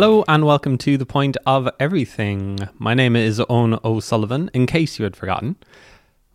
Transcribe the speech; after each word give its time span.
Hello 0.00 0.24
and 0.28 0.46
welcome 0.46 0.78
to 0.78 0.96
the 0.96 1.04
point 1.04 1.36
of 1.44 1.68
everything. 1.80 2.56
My 2.78 2.94
name 2.94 3.16
is 3.16 3.42
Owen 3.48 3.80
O'Sullivan, 3.82 4.48
in 4.54 4.64
case 4.64 4.96
you 4.96 5.02
had 5.02 5.16
forgotten. 5.16 5.56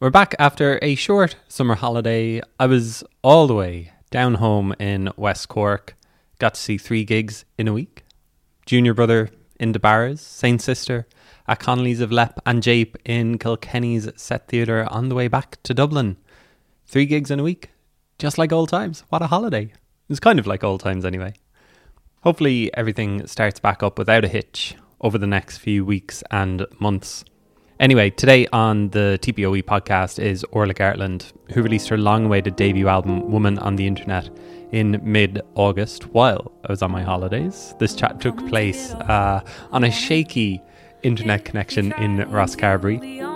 We're 0.01 0.09
back 0.09 0.35
after 0.37 0.79
a 0.81 0.95
short 0.95 1.37
summer 1.47 1.75
holiday. 1.75 2.41
I 2.59 2.65
was 2.65 3.05
all 3.21 3.47
the 3.47 3.55
way 3.55 3.93
down 4.11 4.33
home 4.33 4.75
in 4.81 5.13
West 5.15 5.47
Cork. 5.47 5.95
Got 6.39 6.55
to 6.55 6.59
see 6.59 6.77
three 6.77 7.05
gigs 7.05 7.45
in 7.57 7.69
a 7.69 7.73
week. 7.73 8.03
Junior 8.65 8.93
Brother 8.93 9.29
in 9.61 9.71
DeBarras, 9.71 10.19
Saint 10.19 10.61
Sister 10.61 11.07
at 11.47 11.61
Connolly's 11.61 12.01
of 12.01 12.11
Leap, 12.11 12.33
and 12.45 12.61
Jape 12.61 12.97
in 13.05 13.37
Kilkenny's 13.37 14.09
Set 14.17 14.49
Theatre 14.49 14.85
on 14.91 15.07
the 15.07 15.15
way 15.15 15.29
back 15.29 15.63
to 15.63 15.73
Dublin. 15.73 16.17
Three 16.85 17.05
gigs 17.05 17.31
in 17.31 17.39
a 17.39 17.43
week, 17.43 17.69
just 18.19 18.37
like 18.37 18.51
old 18.51 18.67
times. 18.67 19.05
What 19.07 19.21
a 19.21 19.27
holiday! 19.27 19.71
It's 20.09 20.19
kind 20.19 20.37
of 20.37 20.47
like 20.47 20.65
old 20.65 20.81
times 20.81 21.05
anyway. 21.05 21.35
Hopefully, 22.23 22.73
everything 22.73 23.27
starts 23.27 23.59
back 23.59 23.83
up 23.83 23.97
without 23.97 24.23
a 24.23 24.29
hitch 24.29 24.75
over 25.01 25.17
the 25.17 25.27
next 25.27 25.57
few 25.57 25.83
weeks 25.83 26.23
and 26.31 26.65
months. 26.79 27.25
Anyway, 27.81 28.09
today 28.09 28.47
on 28.53 28.89
the 28.91 29.19
TPOE 29.21 29.61
podcast 29.63 30.23
is 30.23 30.45
Orla 30.45 30.73
Gartland, 30.73 31.33
who 31.51 31.61
released 31.61 31.89
her 31.89 31.97
long 31.97 32.27
awaited 32.27 32.55
debut 32.55 32.87
album, 32.87 33.29
Woman 33.29 33.59
on 33.59 33.75
the 33.75 33.85
Internet, 33.85 34.29
in 34.71 35.01
mid 35.03 35.41
August 35.55 36.05
while 36.13 36.53
I 36.63 36.71
was 36.71 36.81
on 36.81 36.91
my 36.91 37.03
holidays. 37.03 37.75
This 37.77 37.93
chat 37.93 38.21
took 38.21 38.37
place 38.47 38.93
uh, 38.93 39.41
on 39.73 39.83
a 39.83 39.91
shaky 39.91 40.61
internet 41.03 41.43
connection 41.43 41.91
in 41.97 42.19
Rosscarbery. 42.19 43.32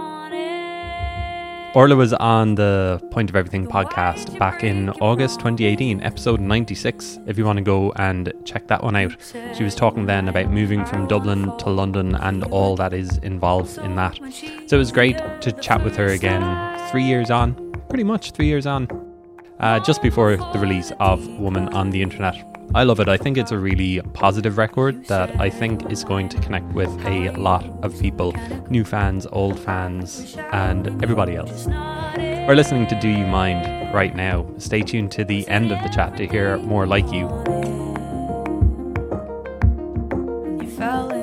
Orla 1.78 1.96
was 1.96 2.12
on 2.14 2.56
the 2.56 3.00
Point 3.12 3.30
of 3.30 3.36
Everything 3.36 3.68
podcast 3.68 4.40
back 4.40 4.64
in 4.64 4.90
August 5.00 5.36
2018, 5.42 6.02
episode 6.02 6.40
96, 6.40 7.20
if 7.28 7.38
you 7.38 7.46
want 7.46 7.58
to 7.58 7.64
go 7.64 7.92
and 7.98 8.34
check 8.46 8.66
that 8.66 8.84
one 8.84 8.96
out. 8.96 9.16
She 9.56 9.64
was 9.64 9.76
talking 9.76 10.08
then 10.08 10.28
about 10.28 10.50
moving 10.50 10.84
from 10.86 11.06
Dublin 11.06 11.56
to 11.60 11.70
London 11.70 12.16
and 12.16 12.44
all 12.46 12.76
that 12.78 12.94
is 12.94 13.20
involved 13.20 13.78
in 13.78 13.96
that. 13.96 14.16
So 14.66 14.76
it 14.76 14.80
was 14.80 14.92
great 14.92 15.18
to 15.42 15.52
chat 15.52 15.84
with 15.84 15.96
her 15.98 16.08
again, 16.08 16.42
three 16.90 17.04
years 17.04 17.30
on, 17.30 17.54
pretty 17.90 18.06
much 18.06 18.32
three 18.32 18.48
years 18.48 18.66
on, 18.66 18.88
uh, 19.60 19.80
just 19.80 20.02
before 20.02 20.38
the 20.38 20.60
release 20.60 20.92
of 21.00 21.28
Woman 21.40 21.70
on 21.70 21.90
the 21.90 22.02
Internet. 22.02 22.36
I 22.76 22.84
love 22.84 23.00
it. 23.00 23.08
I 23.08 23.18
think 23.18 23.38
it's 23.38 23.52
a 23.52 23.58
really 23.58 24.02
positive 24.14 24.58
record 24.58 25.06
that 25.06 25.40
I 25.40 25.50
think 25.50 25.90
is 25.90 26.04
going 26.04 26.30
to 26.30 26.40
connect 26.42 26.66
with 26.74 26.90
a 27.06 27.32
lot 27.32 27.66
of 27.82 27.98
people 28.00 28.34
new 28.70 28.84
fans, 28.84 29.26
old 29.32 29.58
fans, 29.60 30.36
and 30.52 30.88
everybody 31.02 31.36
else. 31.36 31.68
We're 31.68 32.56
listening 32.56 32.88
to 32.88 33.00
Do 33.00 33.08
You 33.08 33.26
Mind 33.26 33.94
right 33.94 34.16
now. 34.16 34.46
Stay 34.58 34.82
tuned 34.82 35.12
to 35.14 35.24
the 35.24 35.48
end 35.48 35.72
of 35.72 35.82
the 35.82 35.90
chat 35.90 36.18
to 36.18 36.28
hear 36.28 36.58
more 36.58 36.86
like 36.86 37.12
you. 37.12 37.28
Orla 40.80 41.17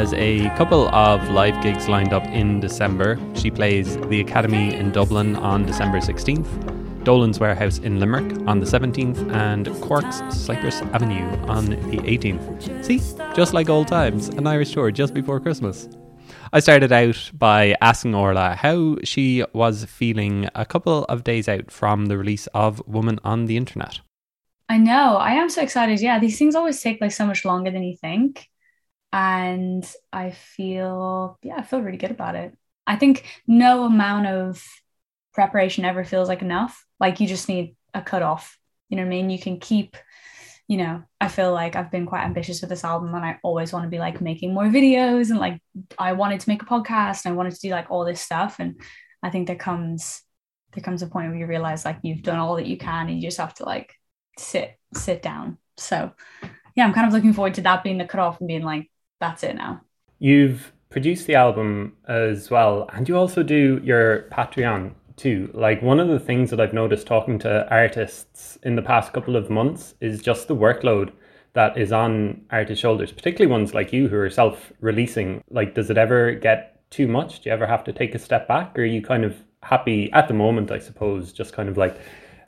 has 0.00 0.14
a 0.14 0.48
couple 0.56 0.88
of 0.94 1.28
live 1.28 1.62
gigs 1.62 1.86
lined 1.86 2.14
up 2.14 2.24
in 2.28 2.58
December. 2.58 3.18
She 3.34 3.50
plays 3.50 3.98
the 4.08 4.22
Academy 4.22 4.74
in 4.74 4.92
Dublin 4.92 5.36
on 5.36 5.66
December 5.66 5.98
16th, 5.98 7.04
Dolan's 7.04 7.38
Warehouse 7.38 7.76
in 7.80 8.00
Limerick 8.00 8.48
on 8.48 8.60
the 8.60 8.64
17th, 8.64 9.30
and 9.30 9.66
Cork's 9.82 10.22
Cyprus 10.34 10.80
Avenue 10.94 11.26
on 11.48 11.66
the 11.66 11.98
18th. 11.98 12.82
See, 12.82 13.02
just 13.36 13.52
like 13.52 13.68
old 13.68 13.88
times, 13.88 14.28
an 14.28 14.46
Irish 14.46 14.72
tour 14.72 14.90
just 14.90 15.12
before 15.12 15.38
Christmas. 15.38 15.86
I 16.50 16.60
started 16.60 16.92
out 16.92 17.30
by 17.34 17.76
asking 17.82 18.14
Orla 18.14 18.54
how 18.54 18.96
she 19.04 19.44
was 19.52 19.84
feeling 19.84 20.48
a 20.54 20.64
couple 20.64 21.04
of 21.10 21.24
days 21.24 21.46
out 21.46 21.70
from 21.70 22.06
the 22.06 22.16
release 22.16 22.46
of 22.54 22.80
Woman 22.86 23.20
on 23.22 23.44
the 23.44 23.58
Internet. 23.58 24.00
I 24.66 24.78
know. 24.78 25.16
I 25.16 25.32
am 25.32 25.50
so 25.50 25.60
excited. 25.60 26.00
Yeah, 26.00 26.18
these 26.18 26.38
things 26.38 26.54
always 26.54 26.80
take 26.80 27.02
like 27.02 27.12
so 27.12 27.26
much 27.26 27.44
longer 27.44 27.70
than 27.70 27.82
you 27.82 27.98
think 27.98 28.49
and 29.12 29.84
I 30.12 30.30
feel 30.30 31.38
yeah, 31.42 31.56
I 31.56 31.62
feel 31.62 31.80
really 31.80 31.98
good 31.98 32.10
about 32.10 32.34
it. 32.34 32.56
I 32.86 32.96
think 32.96 33.24
no 33.46 33.84
amount 33.84 34.26
of 34.26 34.64
preparation 35.32 35.84
ever 35.84 36.04
feels 36.04 36.28
like 36.28 36.42
enough. 36.42 36.84
Like 36.98 37.20
you 37.20 37.26
just 37.26 37.48
need 37.48 37.76
a 37.94 38.02
cutoff. 38.02 38.58
You 38.88 38.96
know 38.96 39.02
what 39.02 39.08
I 39.08 39.10
mean? 39.10 39.30
You 39.30 39.38
can 39.38 39.60
keep, 39.60 39.96
you 40.68 40.76
know, 40.76 41.02
I 41.20 41.28
feel 41.28 41.52
like 41.52 41.76
I've 41.76 41.90
been 41.90 42.06
quite 42.06 42.24
ambitious 42.24 42.60
with 42.60 42.70
this 42.70 42.84
album 42.84 43.14
and 43.14 43.24
I 43.24 43.38
always 43.42 43.72
want 43.72 43.84
to 43.84 43.90
be 43.90 43.98
like 43.98 44.20
making 44.20 44.52
more 44.52 44.64
videos 44.64 45.30
and 45.30 45.38
like 45.38 45.60
I 45.98 46.12
wanted 46.12 46.40
to 46.40 46.48
make 46.48 46.62
a 46.62 46.66
podcast 46.66 47.24
and 47.24 47.32
I 47.32 47.36
wanted 47.36 47.54
to 47.54 47.60
do 47.60 47.70
like 47.70 47.90
all 47.90 48.04
this 48.04 48.20
stuff. 48.20 48.56
And 48.58 48.80
I 49.22 49.30
think 49.30 49.46
there 49.46 49.56
comes 49.56 50.22
there 50.72 50.82
comes 50.82 51.02
a 51.02 51.06
point 51.06 51.28
where 51.28 51.38
you 51.38 51.46
realize 51.46 51.84
like 51.84 51.98
you've 52.02 52.22
done 52.22 52.38
all 52.38 52.56
that 52.56 52.66
you 52.66 52.78
can 52.78 53.08
and 53.08 53.16
you 53.16 53.22
just 53.28 53.38
have 53.38 53.54
to 53.54 53.64
like 53.64 53.92
sit, 54.38 54.78
sit 54.94 55.22
down. 55.22 55.58
So 55.76 56.12
yeah, 56.76 56.84
I'm 56.84 56.92
kind 56.92 57.06
of 57.06 57.12
looking 57.12 57.32
forward 57.32 57.54
to 57.54 57.62
that 57.62 57.82
being 57.82 57.98
the 57.98 58.04
cutoff 58.04 58.38
and 58.40 58.48
being 58.48 58.62
like, 58.62 58.89
that's 59.20 59.42
it 59.42 59.54
now. 59.56 59.82
You've 60.18 60.72
produced 60.90 61.26
the 61.26 61.34
album 61.36 61.96
as 62.08 62.50
well, 62.50 62.88
and 62.92 63.08
you 63.08 63.16
also 63.16 63.42
do 63.42 63.80
your 63.84 64.28
Patreon 64.32 64.92
too. 65.16 65.50
Like 65.54 65.82
one 65.82 66.00
of 66.00 66.08
the 66.08 66.18
things 66.18 66.50
that 66.50 66.60
I've 66.60 66.72
noticed 66.72 67.06
talking 67.06 67.38
to 67.40 67.68
artists 67.70 68.58
in 68.62 68.74
the 68.76 68.82
past 68.82 69.12
couple 69.12 69.36
of 69.36 69.50
months 69.50 69.94
is 70.00 70.22
just 70.22 70.48
the 70.48 70.56
workload 70.56 71.12
that 71.52 71.76
is 71.76 71.92
on 71.92 72.42
artists' 72.50 72.80
shoulders, 72.80 73.12
particularly 73.12 73.50
ones 73.50 73.74
like 73.74 73.92
you 73.92 74.08
who 74.08 74.16
are 74.16 74.30
self 74.30 74.72
releasing. 74.80 75.42
Like, 75.50 75.74
does 75.74 75.90
it 75.90 75.98
ever 75.98 76.32
get 76.34 76.90
too 76.90 77.06
much? 77.06 77.40
Do 77.40 77.50
you 77.50 77.54
ever 77.54 77.66
have 77.66 77.84
to 77.84 77.92
take 77.92 78.14
a 78.14 78.18
step 78.18 78.48
back? 78.48 78.76
Or 78.78 78.82
are 78.82 78.84
you 78.84 79.02
kind 79.02 79.24
of 79.24 79.36
happy 79.62 80.10
at 80.12 80.28
the 80.28 80.34
moment, 80.34 80.70
I 80.70 80.78
suppose, 80.78 81.32
just 81.32 81.52
kind 81.52 81.68
of 81.68 81.76
like 81.76 81.96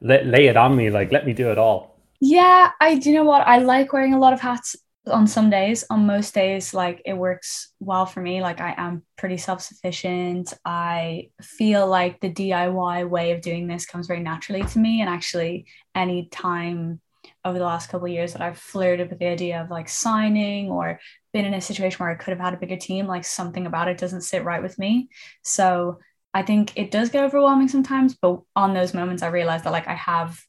lay, 0.01 0.25
lay 0.25 0.47
it 0.47 0.57
on 0.57 0.77
me, 0.77 0.91
like, 0.91 1.13
let 1.13 1.27
me 1.27 1.33
do 1.33 1.51
it 1.51 1.59
all? 1.59 1.99
Yeah, 2.21 2.71
I 2.81 2.95
do 2.97 3.11
you 3.11 3.17
know 3.17 3.25
what? 3.25 3.47
I 3.47 3.59
like 3.59 3.93
wearing 3.93 4.15
a 4.15 4.19
lot 4.19 4.33
of 4.33 4.41
hats 4.41 4.77
on 5.11 5.27
some 5.27 5.51
days 5.51 5.85
on 5.91 6.07
most 6.07 6.33
days 6.33 6.73
like 6.73 7.03
it 7.05 7.15
works 7.15 7.73
well 7.81 8.07
for 8.07 8.21
me 8.21 8.41
like 8.41 8.61
i 8.61 8.73
am 8.77 9.03
pretty 9.17 9.37
self-sufficient. 9.37 10.53
I 10.65 11.31
feel 11.41 11.87
like 11.87 12.21
the 12.21 12.33
diy 12.33 13.09
way 13.09 13.33
of 13.33 13.41
doing 13.41 13.67
this 13.67 13.87
comes 13.87 14.07
very 14.07 14.21
naturally 14.21 14.63
to 14.63 14.79
me 14.79 15.01
and 15.01 15.11
actually 15.11 15.67
any 15.95 16.29
time 16.29 17.01
over 17.45 17.59
the 17.59 17.65
last 17.65 17.89
couple 17.89 18.07
of 18.07 18.13
years 18.13 18.33
that 18.33 18.43
i've 18.43 18.59
flirted 18.59 19.11
with 19.11 19.19
the 19.19 19.27
idea 19.27 19.63
of 19.63 19.71
like 19.71 19.89
signing 19.89 20.71
or 20.71 21.01
been 21.33 21.45
in 21.45 21.55
a 21.55 21.61
situation 21.61 21.99
where 21.99 22.11
i 22.11 22.15
could 22.15 22.31
have 22.31 22.41
had 22.41 22.55
a 22.55 22.59
bigger 22.59 22.77
team 22.77 23.07
like 23.07 23.25
something 23.25 23.67
about 23.67 23.89
it 23.89 23.99
doesn't 23.99 24.23
sit 24.23 24.45
right 24.45 24.63
with 24.63 24.79
me. 24.79 25.09
So 25.43 25.99
i 26.33 26.43
think 26.43 26.73
it 26.77 26.93
does 26.93 27.11
get 27.11 27.25
overwhelming 27.25 27.69
sometimes 27.69 28.15
but 28.15 28.41
on 28.55 28.73
those 28.73 28.95
moments 28.95 29.23
i 29.23 29.29
realize 29.29 29.65
that 29.65 29.73
like 29.73 29.89
i 29.89 29.95
have 29.95 30.41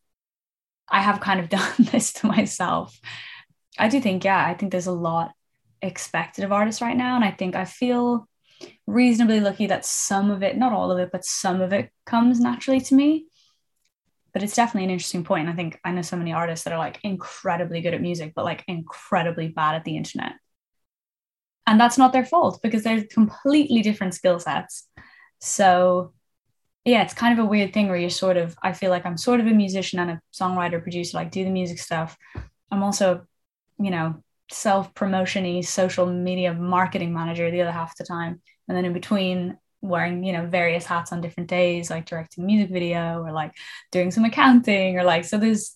i 0.90 1.02
have 1.02 1.20
kind 1.20 1.40
of 1.40 1.50
done 1.58 1.74
this 1.92 2.14
to 2.14 2.28
myself 2.28 3.00
I 3.78 3.88
do 3.90 4.00
think, 4.00 4.24
yeah, 4.24 4.46
I 4.46 4.54
think 4.54 4.72
there's 4.72 4.88
a 4.88 4.92
lot 4.92 5.34
expected 5.82 6.46
of 6.46 6.52
artists 6.52 6.82
right 6.82 6.96
now. 6.96 7.16
And 7.16 7.26
I 7.26 7.32
think 7.32 7.56
I 7.56 7.66
feel 7.66 8.28
reasonably 8.88 9.40
lucky 9.40 9.68
that 9.68 9.86
some 9.86 10.32
of 10.32 10.44
it, 10.44 10.58
not 10.58 10.74
all 10.74 10.92
of 10.92 11.00
it, 11.00 11.10
but 11.12 11.26
some 11.26 11.62
of 11.62 11.74
it 11.74 11.90
comes 12.06 12.40
naturally 12.40 12.80
to 12.82 12.96
me. 12.96 13.28
But 14.34 14.44
it's 14.44 14.56
definitely 14.56 14.86
an 14.86 14.92
interesting 14.92 15.24
point. 15.24 15.50
I 15.50 15.54
think 15.54 15.80
I 15.84 15.92
know 15.92 16.02
so 16.02 16.18
many 16.18 16.34
artists 16.34 16.64
that 16.64 16.74
are 16.74 16.80
like 16.80 17.00
incredibly 17.04 17.82
good 17.82 17.94
at 17.94 18.02
music, 18.02 18.34
but 18.36 18.46
like 18.46 18.64
incredibly 18.68 19.48
bad 19.48 19.76
at 19.76 19.86
the 19.86 19.98
internet. 19.98 20.34
And 21.68 21.80
that's 21.80 21.98
not 21.98 22.14
their 22.14 22.26
fault 22.26 22.60
because 22.62 22.84
they're 22.84 23.04
completely 23.06 23.82
different 23.82 24.16
skill 24.16 24.40
sets. 24.40 24.88
So 25.40 26.14
yeah, 26.86 27.04
it's 27.04 27.14
kind 27.14 27.38
of 27.38 27.46
a 27.46 27.48
weird 27.48 27.74
thing 27.74 27.88
where 27.88 27.98
you're 27.98 28.10
sort 28.10 28.38
of, 28.38 28.58
I 28.62 28.74
feel 28.74 28.90
like 28.90 29.06
I'm 29.06 29.18
sort 29.18 29.40
of 29.40 29.48
a 29.48 29.52
musician 29.52 30.00
and 30.00 30.12
a 30.12 30.22
songwriter, 30.34 30.82
producer, 30.82 31.18
like 31.18 31.32
do 31.32 31.44
the 31.44 31.50
music 31.50 31.80
stuff. 31.80 32.18
I'm 32.72 32.84
also 32.84 33.26
you 33.84 33.92
know, 33.92 34.24
self 34.52 34.94
promotiony 34.94 35.66
social 35.66 36.06
media 36.06 36.54
marketing 36.54 37.14
manager 37.14 37.50
the 37.50 37.62
other 37.62 37.72
half 37.72 37.92
of 37.92 37.98
the 37.98 38.06
time. 38.06 38.42
And 38.68 38.78
then 38.78 38.86
in 38.86 38.94
between 38.94 39.58
wearing, 39.82 40.24
you 40.24 40.32
know, 40.34 40.46
various 40.46 40.86
hats 40.86 41.12
on 41.12 41.22
different 41.22 41.50
days, 41.50 41.90
like 41.90 42.06
directing 42.06 42.46
music 42.46 42.72
video 42.72 43.22
or 43.24 43.32
like 43.32 43.54
doing 43.92 44.12
some 44.12 44.26
accounting 44.26 44.98
or 44.98 45.04
like 45.04 45.26
so 45.26 45.38
there's 45.38 45.76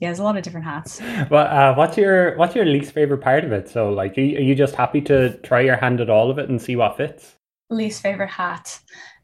yeah, 0.00 0.08
there's 0.08 0.20
a 0.20 0.22
lot 0.22 0.36
of 0.36 0.44
different 0.44 0.64
hats. 0.64 1.00
Well, 1.28 1.48
uh, 1.48 1.74
what's 1.74 1.96
your 1.96 2.36
what's 2.36 2.54
your 2.54 2.64
least 2.64 2.92
favorite 2.92 3.18
part 3.18 3.44
of 3.44 3.50
it? 3.50 3.68
So, 3.68 3.90
like, 3.90 4.16
are 4.16 4.20
you, 4.20 4.38
are 4.38 4.42
you, 4.42 4.54
just 4.54 4.76
happy 4.76 5.00
to 5.02 5.36
try 5.38 5.60
your 5.60 5.76
hand 5.76 6.00
at 6.00 6.08
all 6.08 6.30
of 6.30 6.38
it 6.38 6.48
and 6.48 6.62
see 6.62 6.76
what 6.76 6.96
fits? 6.96 7.34
Least 7.68 8.00
favorite 8.00 8.30
hat. 8.30 8.78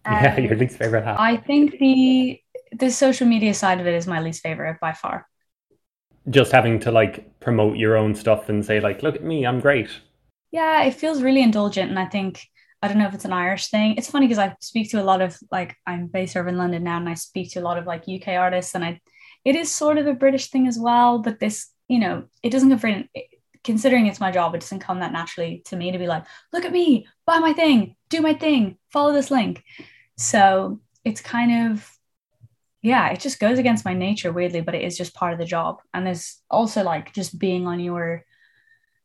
Um, 0.04 0.14
yeah, 0.24 0.40
your 0.40 0.56
least 0.56 0.76
favorite 0.76 1.04
hat. 1.04 1.20
I 1.20 1.36
think 1.36 1.78
the 1.78 2.40
the 2.72 2.90
social 2.90 3.28
media 3.28 3.54
side 3.54 3.80
of 3.80 3.86
it 3.86 3.94
is 3.94 4.08
my 4.08 4.20
least 4.20 4.42
favorite 4.42 4.80
by 4.80 4.94
far 4.94 5.28
just 6.30 6.52
having 6.52 6.78
to 6.80 6.90
like 6.90 7.38
promote 7.40 7.76
your 7.76 7.96
own 7.96 8.14
stuff 8.14 8.48
and 8.48 8.64
say 8.64 8.80
like 8.80 9.02
look 9.02 9.14
at 9.14 9.24
me 9.24 9.46
i'm 9.46 9.60
great 9.60 9.88
yeah 10.50 10.82
it 10.82 10.94
feels 10.94 11.22
really 11.22 11.42
indulgent 11.42 11.90
and 11.90 11.98
i 11.98 12.06
think 12.06 12.46
I 12.84 12.88
don't 12.88 12.98
know 12.98 13.06
if 13.06 13.14
it's 13.14 13.24
an 13.24 13.32
Irish 13.32 13.68
thing. 13.68 13.94
It's 13.96 14.10
funny 14.10 14.26
because 14.26 14.38
I 14.38 14.54
speak 14.60 14.90
to 14.90 15.00
a 15.00 15.02
lot 15.02 15.22
of 15.22 15.38
like 15.50 15.74
I'm 15.86 16.06
based 16.06 16.36
over 16.36 16.50
in 16.50 16.58
London 16.58 16.84
now, 16.84 16.98
and 16.98 17.08
I 17.08 17.14
speak 17.14 17.52
to 17.52 17.60
a 17.60 17.62
lot 17.62 17.78
of 17.78 17.86
like 17.86 18.06
UK 18.06 18.28
artists, 18.36 18.74
and 18.74 18.84
I 18.84 19.00
it 19.42 19.56
is 19.56 19.72
sort 19.72 19.96
of 19.96 20.06
a 20.06 20.12
British 20.12 20.48
thing 20.48 20.68
as 20.68 20.78
well. 20.78 21.18
But 21.18 21.40
this, 21.40 21.68
you 21.88 21.98
know, 21.98 22.24
it 22.42 22.50
doesn't 22.50 22.68
come 22.68 22.78
from 22.78 23.08
considering 23.62 24.06
it's 24.06 24.20
my 24.20 24.30
job. 24.30 24.54
It 24.54 24.60
doesn't 24.60 24.80
come 24.80 25.00
that 25.00 25.12
naturally 25.12 25.62
to 25.64 25.76
me 25.76 25.92
to 25.92 25.98
be 25.98 26.06
like, 26.06 26.24
look 26.52 26.66
at 26.66 26.72
me, 26.72 27.06
buy 27.24 27.38
my 27.38 27.54
thing, 27.54 27.96
do 28.10 28.20
my 28.20 28.34
thing, 28.34 28.76
follow 28.92 29.14
this 29.14 29.30
link. 29.30 29.64
So 30.18 30.78
it's 31.04 31.22
kind 31.22 31.72
of 31.72 31.90
yeah, 32.84 33.08
it 33.08 33.20
just 33.20 33.40
goes 33.40 33.58
against 33.58 33.86
my 33.86 33.94
nature 33.94 34.30
weirdly, 34.30 34.60
but 34.60 34.74
it 34.74 34.82
is 34.82 34.98
just 34.98 35.14
part 35.14 35.32
of 35.32 35.38
the 35.38 35.46
job. 35.46 35.80
And 35.94 36.06
there's 36.06 36.42
also 36.50 36.84
like 36.84 37.14
just 37.14 37.38
being 37.38 37.66
on 37.66 37.80
your 37.80 38.26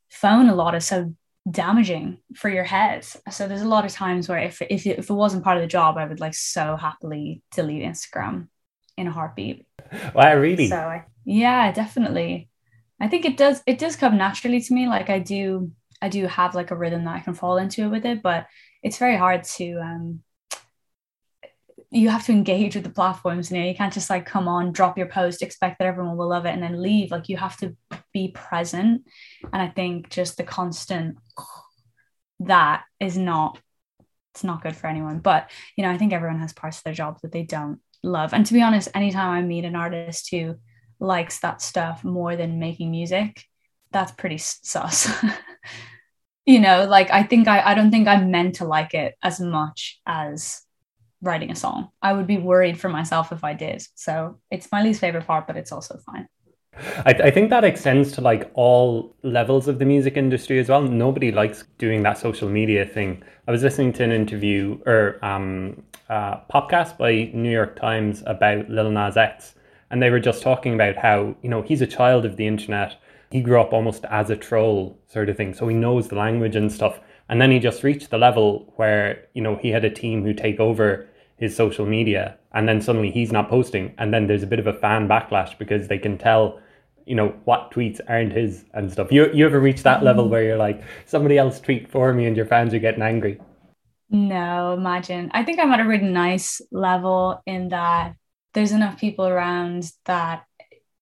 phone 0.09 0.49
a 0.49 0.53
lot 0.53 0.75
is 0.75 0.85
so 0.85 1.15
damaging 1.49 2.17
for 2.35 2.49
your 2.49 2.65
head. 2.65 3.05
So 3.31 3.47
there's 3.47 3.61
a 3.61 3.67
lot 3.67 3.85
of 3.85 3.93
times 3.93 4.27
where 4.27 4.39
if 4.39 4.61
if 4.63 4.85
it, 4.85 4.99
if 4.99 5.09
it 5.09 5.13
wasn't 5.13 5.45
part 5.45 5.55
of 5.55 5.61
the 5.61 5.67
job, 5.67 5.97
I 5.97 6.03
would 6.03 6.19
like 6.19 6.33
so 6.33 6.75
happily 6.75 7.41
delete 7.55 7.83
Instagram 7.83 8.49
in 8.97 9.07
a 9.07 9.11
heartbeat. 9.11 9.65
Wow, 10.13 10.35
really? 10.35 10.67
So 10.67 10.75
I, 10.75 11.05
yeah, 11.23 11.71
definitely. 11.71 12.49
I 12.99 13.07
think 13.07 13.23
it 13.23 13.37
does 13.37 13.63
it 13.65 13.79
does 13.79 13.95
come 13.95 14.17
naturally 14.17 14.59
to 14.59 14.73
me. 14.73 14.89
Like 14.89 15.09
I 15.09 15.19
do 15.19 15.71
I 16.01 16.09
do 16.09 16.27
have 16.27 16.53
like 16.53 16.71
a 16.71 16.75
rhythm 16.75 17.05
that 17.05 17.15
I 17.15 17.21
can 17.21 17.33
fall 17.33 17.55
into 17.55 17.89
with 17.89 18.05
it, 18.05 18.21
but 18.21 18.47
it's 18.83 18.97
very 18.97 19.15
hard 19.15 19.45
to 19.55 19.79
um 19.79 20.21
you 21.91 22.09
have 22.09 22.25
to 22.25 22.31
engage 22.31 22.75
with 22.75 22.83
the 22.83 22.89
platforms. 22.91 23.51
You 23.51 23.59
know, 23.59 23.65
you 23.65 23.75
can't 23.75 23.94
just 23.94 24.09
like 24.09 24.25
come 24.25 24.47
on, 24.47 24.71
drop 24.71 24.97
your 24.97 25.07
post, 25.07 25.41
expect 25.41 25.80
that 25.80 25.88
everyone 25.88 26.18
will 26.18 26.30
love 26.30 26.45
it, 26.45 26.53
and 26.53 26.62
then 26.62 26.81
leave. 26.81 27.12
Like 27.12 27.30
you 27.30 27.38
have 27.38 27.57
to 27.57 27.75
be 28.13 28.30
present. 28.30 29.03
And 29.51 29.62
I 29.62 29.68
think 29.69 30.09
just 30.09 30.38
the 30.38 30.44
constant 30.44 31.18
that 32.41 32.83
is 33.00 33.18
not 33.18 33.59
it's 34.33 34.44
not 34.44 34.62
good 34.62 34.75
for 34.75 34.88
anyone. 34.88 35.19
But 35.19 35.50
you 35.75 35.83
know, 35.83 35.89
I 35.91 35.97
think 35.97 36.13
everyone 36.13 36.39
has 36.39 36.53
parts 36.53 36.77
of 36.77 36.83
their 36.83 36.94
job 36.94 37.19
that 37.21 37.31
they 37.31 37.44
don't 37.44 37.80
love. 38.03 38.33
And 38.33 38.45
to 38.45 38.53
be 38.53 38.62
honest, 38.62 38.89
anytime 38.94 39.31
I 39.31 39.41
meet 39.41 39.65
an 39.65 39.75
artist 39.75 40.30
who 40.30 40.56
likes 41.00 41.39
that 41.39 41.62
stuff 41.62 42.03
more 42.03 42.36
than 42.36 42.59
making 42.59 42.91
music, 42.91 43.44
that's 43.91 44.12
pretty 44.12 44.38
sus. 44.38 45.12
you 46.45 46.59
know, 46.59 46.86
like 46.86 47.09
I 47.09 47.24
think 47.24 47.47
I 47.47 47.62
I 47.62 47.74
don't 47.74 47.89
think 47.89 48.07
I'm 48.07 48.30
meant 48.30 48.56
to 48.56 48.65
like 48.65 48.94
it 48.94 49.15
as 49.24 49.39
much 49.39 50.00
as 50.06 50.62
writing 51.21 51.51
a 51.51 51.56
song. 51.56 51.89
I 52.01 52.13
would 52.13 52.27
be 52.27 52.38
worried 52.38 52.80
for 52.80 52.89
myself 52.89 53.31
if 53.31 53.44
I 53.44 53.54
did. 53.54 53.86
So 53.95 54.39
it's 54.51 54.71
my 54.71 54.81
least 54.81 55.01
favorite 55.01 55.27
part, 55.27 55.48
but 55.48 55.57
it's 55.57 55.71
also 55.71 55.98
fine. 56.06 56.27
I, 57.06 57.12
I, 57.12 57.31
think 57.31 57.50
that 57.50 57.63
extends 57.63 58.12
to 58.13 58.21
like 58.21 58.50
all 58.54 59.16
levels 59.24 59.68
of 59.68 59.80
the 59.80 59.86
music 59.86 60.16
industry 60.16 60.60
as 60.60 60.69
well. 60.69 60.81
Nobody 60.81 61.31
likes 61.31 61.66
doing 61.77 62.04
that 62.04 62.18
social 62.18 62.48
media 62.48 62.86
thing. 62.86 63.21
I 63.48 63.51
was 63.51 63.63
listening 63.63 63.92
to 63.94 64.04
an 64.04 64.12
interview 64.12 64.80
or 64.86 65.19
um, 65.25 65.83
uh, 66.10 66.38
podcast 66.51 66.98
by 66.98 67.31
New 67.33 67.51
York 67.51 67.75
Times 67.75 68.24
about 68.25 68.69
Lil 68.69 68.92
Nas 68.92 69.18
X, 69.18 69.56
and 69.92 70.01
they 70.01 70.10
were 70.10 70.19
just 70.19 70.42
talking 70.42 70.74
about 70.74 70.95
how 70.95 71.36
you 71.42 71.50
know 71.50 71.63
he's 71.63 71.81
a 71.81 71.88
child 71.88 72.25
of 72.25 72.38
the 72.38 72.48
internet. 72.48 72.95
He 73.31 73.42
grew 73.42 73.60
up 73.60 73.74
almost 73.74 74.06
as 74.06 74.30
a 74.30 74.38
troll 74.38 74.98
sort 75.07 75.27
of 75.27 75.36
thing, 75.36 75.54
so 75.54 75.68
he 75.68 75.75
knows 75.75 76.07
the 76.07 76.15
language 76.15 76.56
and 76.56 76.72
stuff. 76.72 77.00
And 77.27 77.39
then 77.39 77.51
he 77.51 77.60
just 77.60 77.83
reached 77.83 78.10
the 78.10 78.18
level 78.18 78.74
where, 78.75 79.27
you 79.36 79.42
know, 79.42 79.56
he 79.56 79.69
had 79.69 79.86
a 79.86 79.89
team 79.89 80.24
who 80.24 80.33
take 80.33 80.60
over 80.60 81.07
his 81.39 81.56
social 81.56 81.86
media 81.86 82.38
and 82.53 82.68
then 82.68 82.81
suddenly 82.81 83.12
he's 83.12 83.31
not 83.31 83.50
posting. 83.50 83.94
And 83.97 84.13
then 84.13 84.27
there's 84.27 84.44
a 84.44 84.47
bit 84.47 84.59
of 84.59 84.68
a 84.68 84.74
fan 84.74 85.07
backlash 85.07 85.57
because 85.57 85.88
they 85.88 85.97
can 85.97 86.18
tell, 86.18 86.59
you 87.06 87.15
know, 87.15 87.30
what 87.45 87.71
tweets 87.71 88.00
aren't 88.07 88.33
his 88.33 88.65
and 88.74 88.91
stuff. 88.91 89.12
You 89.12 89.31
you 89.33 89.45
ever 89.45 89.59
reach 89.59 89.83
that 89.83 90.03
level 90.03 90.30
where 90.30 90.44
you're 90.44 90.57
like, 90.57 90.83
somebody 91.06 91.38
else 91.38 91.59
tweet 91.59 91.89
for 91.89 92.13
me 92.13 92.25
and 92.25 92.36
your 92.36 92.45
fans 92.45 92.74
are 92.74 92.80
getting 92.80 93.01
angry? 93.01 93.39
No, 94.09 94.74
imagine. 94.74 95.30
I 95.33 95.44
think 95.44 95.59
I'm 95.59 95.71
at 95.71 95.80
a 95.80 95.86
really 95.88 96.09
nice 96.09 96.62
level 96.71 97.41
in 97.45 97.69
that 97.69 98.15
there's 98.53 98.71
enough 98.71 99.00
people 99.00 99.27
around 99.27 99.91
that 100.06 100.45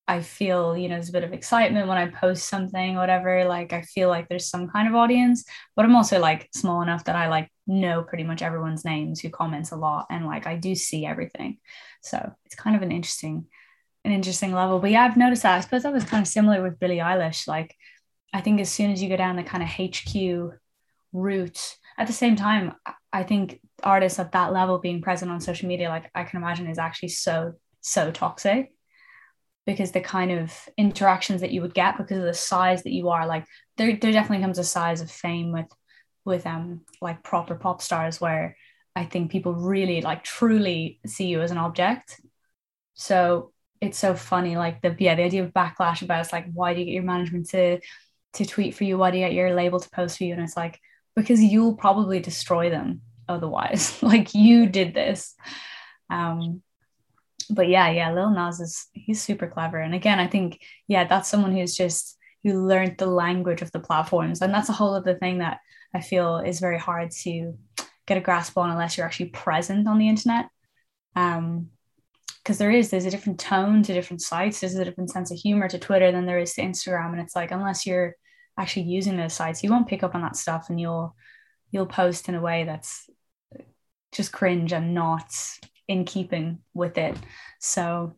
I 0.10 0.22
feel, 0.22 0.78
you 0.78 0.88
know, 0.88 0.95
there's 0.95 1.10
a 1.10 1.13
bit 1.13 1.24
of 1.24 1.34
excitement 1.34 1.88
when 1.88 1.98
I 1.98 2.07
post 2.07 2.48
something, 2.48 2.95
whatever. 2.95 3.45
Like 3.45 3.74
I 3.74 3.81
feel 3.81 4.10
like 4.10 4.30
there's 4.30 4.50
some 4.50 4.69
kind 4.69 4.88
of 4.88 4.95
audience, 4.95 5.45
but 5.75 5.86
I'm 5.86 5.95
also 5.95 6.19
like 6.19 6.50
small 6.54 6.81
enough 6.81 7.06
that 7.06 7.16
I 7.16 7.28
like 7.30 7.50
know 7.68 8.02
pretty 8.02 8.24
much 8.24 8.42
everyone's 8.42 8.86
names 8.86 9.19
who 9.19 9.30
comments 9.30 9.72
a 9.72 9.75
lot 9.75 10.08
and 10.10 10.25
like 10.25 10.48
I 10.48 10.56
do 10.56 10.74
see 10.74 11.06
everything. 11.06 11.58
So 12.02 12.34
it's 12.46 12.56
kind 12.56 12.75
of 12.75 12.81
an 12.81 12.92
interesting, 12.92 13.46
an 14.06 14.12
interesting 14.12 14.54
level. 14.54 14.80
But 14.80 14.92
yeah, 14.92 15.04
I've 15.04 15.18
noticed 15.18 15.44
that. 15.44 15.58
I 15.58 15.60
suppose 15.60 15.84
that 15.84 15.94
was 15.94 16.06
kind 16.06 16.22
of 16.22 16.28
similar 16.28 16.64
with 16.64 16.80
Billie 16.80 16.98
Eilish. 16.98 17.48
Like 17.48 17.75
I 18.34 18.42
think 18.42 18.60
as 18.62 18.69
soon 18.69 18.92
as 18.92 19.02
you 19.02 19.10
go 19.10 19.18
down 19.18 19.36
the 19.36 19.44
kind 19.44 19.64
of 19.64 19.69
HQ 19.69 20.60
route, 21.14 21.78
at 21.98 22.08
the 22.08 22.14
same 22.14 22.36
time, 22.36 22.74
I 23.12 23.24
think 23.24 23.60
artists 23.84 24.20
at 24.20 24.34
that 24.34 24.54
level 24.54 24.80
being 24.80 25.02
present 25.02 25.31
on 25.31 25.42
social 25.42 25.68
media, 25.68 25.90
like 25.90 26.10
I 26.13 26.24
can 26.24 26.42
imagine, 26.42 26.68
is 26.68 26.78
actually 26.78 27.10
so, 27.10 27.54
so 27.81 28.12
toxic 28.12 28.72
because 29.66 29.92
the 29.92 30.02
kind 30.02 30.31
of 30.31 30.54
interactions 30.78 31.42
that 31.42 31.52
you 31.52 31.62
would 31.62 31.74
get 31.74 31.98
because 31.98 32.20
of 32.20 32.24
the 32.24 32.34
size 32.34 32.84
that 32.84 32.94
you 32.94 33.10
are 33.10 33.28
like 33.28 33.46
there, 33.75 33.98
there 33.98 34.12
definitely 34.12 34.44
comes 34.44 34.60
a 34.60 34.63
size 34.63 35.02
of 35.02 35.12
fame 35.12 35.52
with 35.52 35.66
with 36.27 36.45
um 36.45 36.81
like 37.01 37.24
proper 37.24 37.56
pop 37.56 37.81
stars 37.81 38.21
where 38.21 38.56
i 38.95 39.06
think 39.06 39.31
people 39.31 39.53
really 39.53 40.01
like 40.01 40.24
truly 40.24 41.00
see 41.06 41.27
you 41.27 41.41
as 41.41 41.51
an 41.51 41.57
object. 41.57 42.19
So 42.94 43.51
it's 43.79 43.97
so 43.97 44.15
funny 44.15 44.57
like 44.57 44.81
the 44.81 44.95
yeah 45.00 45.15
the 45.15 45.24
idea 45.24 45.44
of 45.44 45.53
backlash 45.53 46.01
about 46.01 46.21
it's 46.21 46.33
like 46.33 46.51
why 46.51 46.74
do 46.74 46.79
you 46.79 46.85
get 46.85 46.94
your 46.94 47.03
management 47.03 47.50
to 47.50 47.79
to 48.33 48.45
tweet 48.45 48.75
for 48.75 48.83
you? 48.83 48.97
Why 48.97 49.12
do 49.12 49.18
you 49.18 49.25
get 49.25 49.33
your 49.33 49.53
label 49.53 49.79
to 49.79 49.89
post 49.89 50.18
for 50.18 50.24
you? 50.24 50.33
And 50.33 50.44
it's 50.44 50.57
like 50.57 50.79
because 51.15 51.41
you'll 51.41 51.75
probably 51.75 52.19
destroy 52.19 52.69
them 52.69 53.01
otherwise. 53.27 54.00
Like 54.03 54.33
you 54.33 54.68
did 54.68 54.94
this. 54.94 55.35
Um 56.09 56.62
but 57.50 57.69
yeah, 57.69 57.89
yeah, 57.89 58.12
Lil 58.12 58.31
Nas 58.31 58.59
is 58.59 58.88
he's 58.94 59.21
super 59.21 59.47
clever. 59.47 59.77
And 59.77 59.95
again, 59.95 60.19
I 60.19 60.27
think, 60.27 60.62
yeah, 60.88 61.06
that's 61.06 61.29
someone 61.29 61.53
who's 61.53 61.75
just 61.75 62.18
who 62.44 62.65
learned 62.65 62.97
the 62.97 63.07
language 63.07 63.62
of 63.62 63.71
the 63.71 63.79
platforms. 63.79 64.41
And 64.41 64.53
that's 64.53 64.69
a 64.69 64.74
whole 64.74 64.94
other 64.94 65.15
thing 65.15 65.39
that 65.39 65.59
I 65.94 66.01
feel 66.01 66.38
is 66.38 66.60
very 66.60 66.77
hard 66.77 67.12
to 67.24 67.58
get 68.06 68.17
a 68.17 68.22
grasp 68.22 68.58
on 68.58 68.70
unless 68.70 68.98
you're 68.98 69.06
actually 69.06 69.29
present 69.29 69.88
on 69.88 69.98
the 69.98 70.10
internet. 70.10 70.50
Um, 71.15 71.70
because 72.44 72.60
there 72.60 72.72
is 72.72 72.89
there's 72.89 73.06
a 73.06 73.12
different 73.12 73.41
tone 73.41 73.84
to 73.84 73.94
different 73.94 74.22
sites 74.22 74.62
there's 74.62 74.75
a 74.75 74.86
different 74.86 75.10
sense 75.10 75.32
of 75.32 75.38
humor 75.38 75.67
to 75.67 75.77
twitter 75.77 76.13
than 76.13 76.25
there 76.25 76.39
is 76.39 76.53
to 76.53 76.62
instagram 76.62 77.12
and 77.12 77.20
it's 77.20 77.36
like 77.36 77.51
unless 77.51 77.86
you're 77.86 78.15
actually 78.58 78.84
using 78.84 79.17
those 79.17 79.34
sites 79.34 79.62
you 79.62 79.70
won't 79.70 79.89
pick 79.89 80.01
up 80.01 80.15
on 80.15 80.22
that 80.22 80.38
stuff 80.38 80.70
and 80.70 80.79
you'll 80.79 81.13
you'll 81.72 81.86
post 81.86 82.29
in 82.29 82.36
a 82.36 82.39
way 82.39 82.63
that's 82.63 83.10
just 84.12 84.32
cringe 84.32 84.74
and 84.74 84.94
not 84.94 85.32
in 85.88 86.06
keeping 86.06 86.60
with 86.74 86.98
it. 86.98 87.15
So 87.60 88.15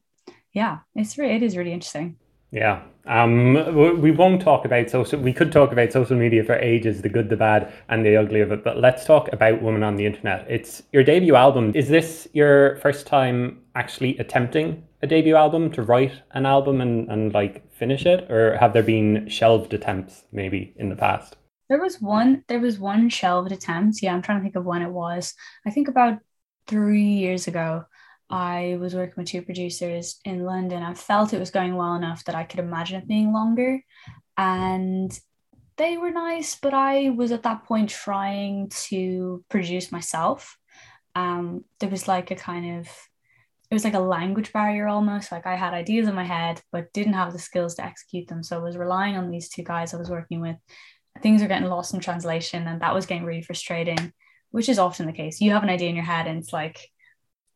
yeah, 0.53 0.79
it's 0.95 1.17
really 1.17 1.35
it 1.35 1.43
is 1.43 1.57
really 1.57 1.73
interesting. 1.73 2.17
Yeah. 2.51 2.81
Um, 3.05 4.01
we 4.01 4.11
won't 4.11 4.41
talk 4.41 4.65
about 4.65 4.89
social. 4.89 5.19
We 5.19 5.33
could 5.33 5.51
talk 5.51 5.71
about 5.71 5.91
social 5.91 6.15
media 6.15 6.43
for 6.43 6.55
ages, 6.55 7.01
the 7.01 7.09
good, 7.09 7.29
the 7.29 7.37
bad, 7.37 7.73
and 7.89 8.05
the 8.05 8.15
ugly 8.15 8.41
of 8.41 8.51
it. 8.51 8.63
But 8.63 8.77
let's 8.77 9.03
talk 9.03 9.31
about 9.33 9.61
Woman 9.63 9.81
on 9.81 9.95
the 9.95 10.05
Internet. 10.05 10.45
It's 10.47 10.83
your 10.93 11.03
debut 11.03 11.35
album. 11.35 11.71
Is 11.73 11.89
this 11.89 12.27
your 12.33 12.75
first 12.77 13.07
time 13.07 13.61
actually 13.73 14.17
attempting 14.19 14.83
a 15.01 15.07
debut 15.07 15.35
album 15.35 15.71
to 15.71 15.81
write 15.81 16.21
an 16.31 16.45
album 16.45 16.81
and, 16.81 17.09
and 17.09 17.33
like 17.33 17.71
finish 17.73 18.05
it, 18.05 18.29
or 18.29 18.57
have 18.57 18.73
there 18.73 18.83
been 18.83 19.27
shelved 19.27 19.73
attempts 19.73 20.25
maybe 20.31 20.73
in 20.75 20.89
the 20.89 20.95
past? 20.95 21.35
There 21.67 21.81
was 21.81 21.99
one. 22.01 22.43
There 22.47 22.59
was 22.59 22.77
one 22.77 23.09
shelved 23.09 23.51
attempt. 23.51 24.03
Yeah, 24.03 24.13
I'm 24.13 24.21
trying 24.21 24.39
to 24.39 24.43
think 24.43 24.55
of 24.55 24.65
when 24.65 24.81
it 24.81 24.89
was. 24.89 25.33
I 25.65 25.71
think 25.71 25.87
about 25.87 26.19
three 26.67 27.01
years 27.03 27.47
ago, 27.47 27.85
I 28.29 28.77
was 28.79 28.93
working 28.93 29.15
with 29.17 29.27
two 29.27 29.41
producers 29.41 30.19
in 30.23 30.43
London. 30.45 30.83
I 30.83 30.93
felt 30.93 31.33
it 31.33 31.39
was 31.39 31.51
going 31.51 31.75
well 31.75 31.95
enough 31.95 32.23
that 32.25 32.35
I 32.35 32.43
could 32.43 32.59
imagine 32.59 33.01
it 33.01 33.07
being 33.07 33.33
longer. 33.33 33.83
And 34.37 35.17
they 35.77 35.97
were 35.97 36.11
nice, 36.11 36.55
but 36.55 36.73
I 36.73 37.09
was 37.09 37.31
at 37.31 37.43
that 37.43 37.65
point 37.65 37.89
trying 37.89 38.69
to 38.87 39.43
produce 39.49 39.91
myself. 39.91 40.57
Um, 41.15 41.65
there 41.79 41.89
was 41.89 42.07
like 42.07 42.31
a 42.31 42.35
kind 42.35 42.79
of 42.79 42.87
it 43.71 43.75
was 43.75 43.83
like 43.83 43.93
a 43.93 43.99
language 43.99 44.51
barrier 44.51 44.87
almost. 44.87 45.31
Like 45.31 45.45
I 45.45 45.55
had 45.55 45.75
ideas 45.75 46.07
in 46.07 46.15
my 46.15 46.23
head, 46.23 46.59
but 46.71 46.91
didn't 46.91 47.13
have 47.13 47.33
the 47.33 47.39
skills 47.39 47.75
to 47.75 47.85
execute 47.85 48.27
them. 48.27 48.41
So 48.41 48.57
I 48.57 48.63
was 48.63 48.77
relying 48.77 49.15
on 49.15 49.29
these 49.29 49.47
two 49.47 49.63
guys 49.63 49.93
I 49.93 49.97
was 49.97 50.09
working 50.09 50.41
with. 50.41 50.55
Things 51.21 51.41
were 51.41 51.47
getting 51.47 51.67
lost 51.67 51.93
in 51.93 51.99
translation, 51.99 52.67
and 52.67 52.81
that 52.81 52.95
was 52.95 53.05
getting 53.05 53.25
really 53.25 53.43
frustrating 53.43 54.11
which 54.51 54.69
is 54.69 54.79
often 54.79 55.05
the 55.05 55.13
case. 55.13 55.41
You 55.41 55.51
have 55.51 55.63
an 55.63 55.69
idea 55.69 55.89
in 55.89 55.95
your 55.95 56.05
head 56.05 56.27
and 56.27 56.39
it's 56.39 56.53
like, 56.53 56.89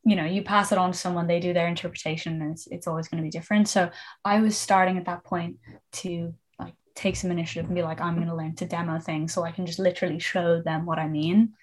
you 0.05 0.15
know, 0.15 0.25
you 0.25 0.43
pass 0.43 0.71
it 0.71 0.77
on 0.77 0.91
to 0.91 0.97
someone, 0.97 1.27
they 1.27 1.39
do 1.39 1.53
their 1.53 1.67
interpretation 1.67 2.41
and 2.41 2.51
it's, 2.51 2.67
it's 2.67 2.87
always 2.87 3.07
going 3.07 3.23
to 3.23 3.25
be 3.25 3.29
different. 3.29 3.69
So 3.69 3.89
I 4.25 4.41
was 4.41 4.57
starting 4.57 4.97
at 4.97 5.05
that 5.05 5.23
point 5.23 5.57
to 5.93 6.33
like 6.59 6.73
take 6.95 7.15
some 7.15 7.31
initiative 7.31 7.65
and 7.65 7.75
be 7.75 7.83
like, 7.83 8.01
I'm 8.01 8.15
going 8.15 8.27
to 8.27 8.35
learn 8.35 8.55
to 8.55 8.65
demo 8.65 8.99
things 8.99 9.33
so 9.33 9.43
I 9.43 9.51
can 9.51 9.65
just 9.65 9.79
literally 9.79 10.19
show 10.19 10.61
them 10.61 10.85
what 10.85 10.99
I 10.99 11.07
mean. 11.07 11.53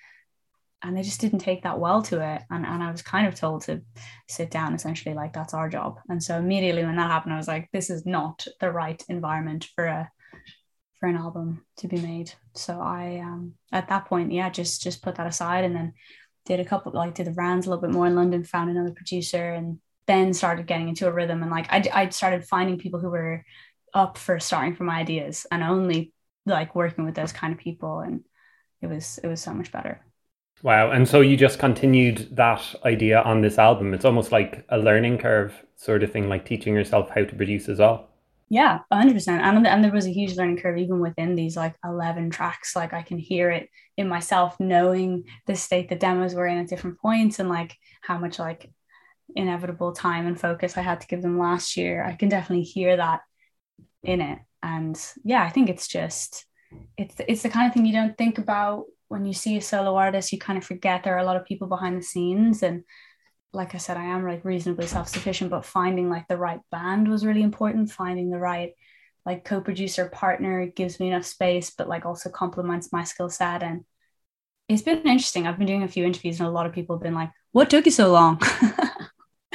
And 0.83 0.97
they 0.97 1.03
just 1.03 1.21
didn't 1.21 1.41
take 1.41 1.65
that 1.65 1.79
well 1.79 2.01
to 2.05 2.23
it. 2.23 2.43
And, 2.51 2.65
and 2.65 2.83
I 2.83 2.91
was 2.91 3.03
kind 3.03 3.27
of 3.27 3.35
told 3.35 3.63
to 3.65 3.83
sit 4.31 4.51
down, 4.51 4.75
essentially, 4.75 5.15
like 5.15 5.35
that's 5.35 5.53
our 5.53 5.69
job. 5.69 5.99
And 6.09 6.23
so 6.23 6.39
immediately 6.39 6.85
when 6.85 6.97
that 6.97 7.11
happened, 7.11 7.35
I 7.35 7.37
was 7.37 7.49
like, 7.49 7.69
this 7.71 7.91
is 7.91 8.07
not 8.07 8.47
the 8.61 8.73
right 8.73 9.03
environment 9.11 9.69
for 9.75 9.85
a 9.85 10.11
for 11.01 11.09
an 11.09 11.17
album 11.17 11.65
to 11.79 11.89
be 11.89 11.99
made. 11.99 12.33
So 12.55 12.79
I 12.81 13.21
um 13.25 13.55
at 13.73 13.89
that 13.89 14.07
point, 14.07 14.33
yeah, 14.33 14.51
just 14.51 14.83
just 14.83 15.03
put 15.03 15.17
that 15.17 15.27
aside 15.27 15.65
and 15.65 15.75
then 15.75 15.95
did 16.47 16.61
a 16.61 16.65
couple 16.65 16.93
like 16.93 17.15
did 17.15 17.27
the 17.27 17.33
rounds 17.33 17.67
a 17.67 17.71
little 17.71 17.83
bit 17.83 17.93
more 17.95 18.07
in 18.07 18.15
London, 18.15 18.45
found 18.45 18.71
another 18.71 18.93
producer 18.93 19.53
and 19.53 19.79
then 20.07 20.33
started 20.35 20.67
getting 20.67 20.89
into 20.89 21.07
a 21.07 21.13
rhythm 21.13 21.43
and 21.43 21.51
like 21.51 21.67
I 21.71 21.85
I 21.93 22.09
started 22.09 22.45
finding 22.45 22.79
people 22.79 23.01
who 23.01 23.11
were 23.11 23.45
up 23.95 24.19
for 24.19 24.41
starting 24.41 24.75
from 24.75 24.91
ideas 24.91 25.47
and 25.51 25.63
only 25.63 26.13
like 26.47 26.75
working 26.75 27.05
with 27.05 27.15
those 27.15 27.33
kind 27.33 27.53
of 27.53 27.59
people 27.59 28.01
and 28.01 28.25
it 28.81 28.87
was 28.89 29.19
it 29.23 29.27
was 29.27 29.41
so 29.41 29.53
much 29.53 29.73
better. 29.73 30.01
Wow. 30.63 30.91
And 30.91 31.09
so 31.09 31.23
you 31.23 31.37
just 31.37 31.59
continued 31.59 32.37
that 32.37 32.63
idea 32.85 33.23
on 33.23 33.41
this 33.41 33.59
album. 33.59 33.95
It's 33.95 34.05
almost 34.05 34.31
like 34.31 34.65
a 34.69 34.79
learning 34.79 35.19
curve 35.19 35.55
sort 35.77 36.03
of 36.03 36.13
thing, 36.13 36.29
like 36.29 36.45
teaching 36.45 36.75
yourself 36.75 37.09
how 37.09 37.25
to 37.25 37.35
produce 37.35 37.69
as 37.69 37.79
well. 37.79 38.10
Yeah, 38.53 38.81
100%. 38.93 39.29
And, 39.29 39.65
and 39.65 39.85
there 39.85 39.93
was 39.93 40.07
a 40.07 40.13
huge 40.13 40.37
learning 40.37 40.57
curve 40.57 40.77
even 40.77 40.99
within 40.99 41.37
these 41.37 41.57
like 41.57 41.77
11 41.85 42.31
tracks. 42.31 42.75
Like 42.75 42.93
I 42.93 43.03
can 43.03 43.17
hear 43.17 43.49
it 43.51 43.69
in 43.97 44.09
myself, 44.09 44.59
knowing 44.59 45.25
the 45.47 45.55
state 45.55 45.89
the 45.89 45.95
demos 45.95 46.35
were 46.35 46.49
in 46.49 46.59
at 46.59 46.67
different 46.67 46.99
points 46.99 47.39
and 47.39 47.49
like 47.49 47.77
how 48.03 48.19
much 48.19 48.41
like 48.41 48.69
inevitable 49.37 49.93
time 49.93 50.27
and 50.27 50.39
focus 50.39 50.77
I 50.77 50.83
had 50.83 51.01
to 51.01 51.07
give 51.07 51.23
them 51.23 51.39
last 51.39 51.77
year. 51.77 52.05
I 52.05 52.17
can 52.17 52.29
definitely 52.29 52.65
hear 52.65 52.97
that 52.97 53.21
in 54.03 54.21
it. 54.21 54.41
And 54.65 55.01
yeah, 55.25 55.45
I 55.45 55.51
think 55.51 55.71
it's 55.71 55.87
just, 55.87 56.45
it's, 56.99 57.15
it's 57.29 57.43
the 57.43 57.51
kind 57.51 57.69
of 57.69 57.73
thing 57.73 57.87
you 57.87 57.93
don't 57.93 58.19
think 58.19 58.39
about 58.39 58.87
when 59.07 59.27
you 59.27 59.33
see 59.33 59.57
a 59.59 59.61
solo 59.61 59.95
artist, 59.95 60.33
you 60.33 60.39
kind 60.39 60.59
of 60.59 60.65
forget 60.65 61.05
there 61.05 61.15
are 61.15 61.21
a 61.21 61.25
lot 61.25 61.37
of 61.37 61.45
people 61.45 61.69
behind 61.69 61.97
the 61.97 62.03
scenes. 62.03 62.65
And 62.65 62.83
like 63.53 63.75
I 63.75 63.79
said, 63.79 63.97
I 63.97 64.05
am 64.05 64.25
like 64.25 64.45
reasonably 64.45 64.87
self 64.87 65.09
sufficient, 65.09 65.51
but 65.51 65.65
finding 65.65 66.09
like 66.09 66.29
the 66.29 66.37
right 66.37 66.61
band 66.71 67.09
was 67.09 67.27
really 67.27 67.43
important. 67.43 67.91
Finding 67.91 68.31
the 68.31 68.39
right 68.39 68.73
like 69.27 69.45
co 69.45 69.61
producer 69.61 70.09
partner 70.09 70.67
gives 70.67 71.01
me 71.01 71.09
enough 71.09 71.27
space, 71.27 71.71
but 71.71 71.89
like 71.89 72.07
also 72.07 72.31
complements 72.31 72.93
my 72.93 73.05
skill 73.05 73.29
set. 73.29 73.63
And 73.63 73.85
it's 74.69 74.83
been 74.83 74.99
interesting. 74.99 75.47
I've 75.47 75.59
been 75.59 75.67
doing 75.67 75.83
a 75.83 75.89
few 75.89 76.05
interviews, 76.05 76.39
and 76.39 76.49
a 76.49 76.53
lot 76.53 76.67
of 76.67 76.73
people 76.73 76.97
have 76.97 77.03
been 77.03 77.15
like, 77.15 77.31
What 77.53 77.71
took 77.71 77.87
you 77.87 77.93
so 77.93 78.13
long? 78.13 78.41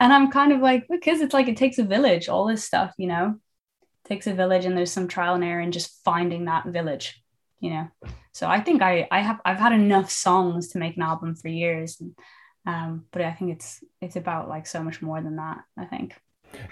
and 0.00 0.12
I'm 0.12 0.30
kind 0.30 0.52
of 0.52 0.60
like, 0.60 0.86
Because 0.88 1.20
it's 1.20 1.34
like 1.34 1.48
it 1.48 1.56
takes 1.56 1.78
a 1.78 1.84
village, 1.84 2.28
all 2.28 2.46
this 2.46 2.64
stuff, 2.64 2.94
you 2.96 3.08
know, 3.08 3.40
it 3.82 4.08
takes 4.08 4.26
a 4.28 4.34
village, 4.34 4.64
and 4.64 4.76
there's 4.76 4.92
some 4.92 5.08
trial 5.08 5.34
and 5.34 5.44
error 5.44 5.60
in 5.60 5.72
just 5.72 6.02
finding 6.04 6.44
that 6.44 6.66
village 6.66 7.18
you 7.60 7.70
know 7.70 7.88
so 8.32 8.48
i 8.48 8.60
think 8.60 8.82
i 8.82 9.06
i 9.12 9.20
have 9.20 9.40
i've 9.44 9.60
had 9.60 9.72
enough 9.72 10.10
songs 10.10 10.66
to 10.66 10.78
make 10.78 10.96
an 10.96 11.02
album 11.02 11.36
for 11.36 11.46
years 11.46 12.00
and, 12.00 12.12
um 12.66 13.04
but 13.12 13.22
i 13.22 13.32
think 13.32 13.52
it's 13.52 13.82
it's 14.00 14.16
about 14.16 14.48
like 14.48 14.66
so 14.66 14.82
much 14.82 15.02
more 15.02 15.20
than 15.20 15.36
that 15.36 15.58
i 15.78 15.84
think. 15.84 16.14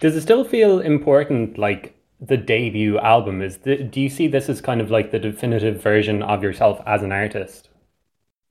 Does 0.00 0.14
it 0.14 0.20
still 0.20 0.44
feel 0.44 0.80
important 0.80 1.56
like 1.56 1.96
the 2.20 2.36
debut 2.36 2.98
album? 2.98 3.40
Is 3.40 3.58
the, 3.58 3.76
do 3.76 4.00
you 4.00 4.10
see 4.10 4.28
this 4.28 4.48
as 4.48 4.60
kind 4.60 4.80
of 4.80 4.90
like 4.90 5.10
the 5.10 5.18
definitive 5.18 5.82
version 5.82 6.22
of 6.22 6.42
yourself 6.42 6.80
as 6.86 7.02
an 7.02 7.12
artist? 7.12 7.70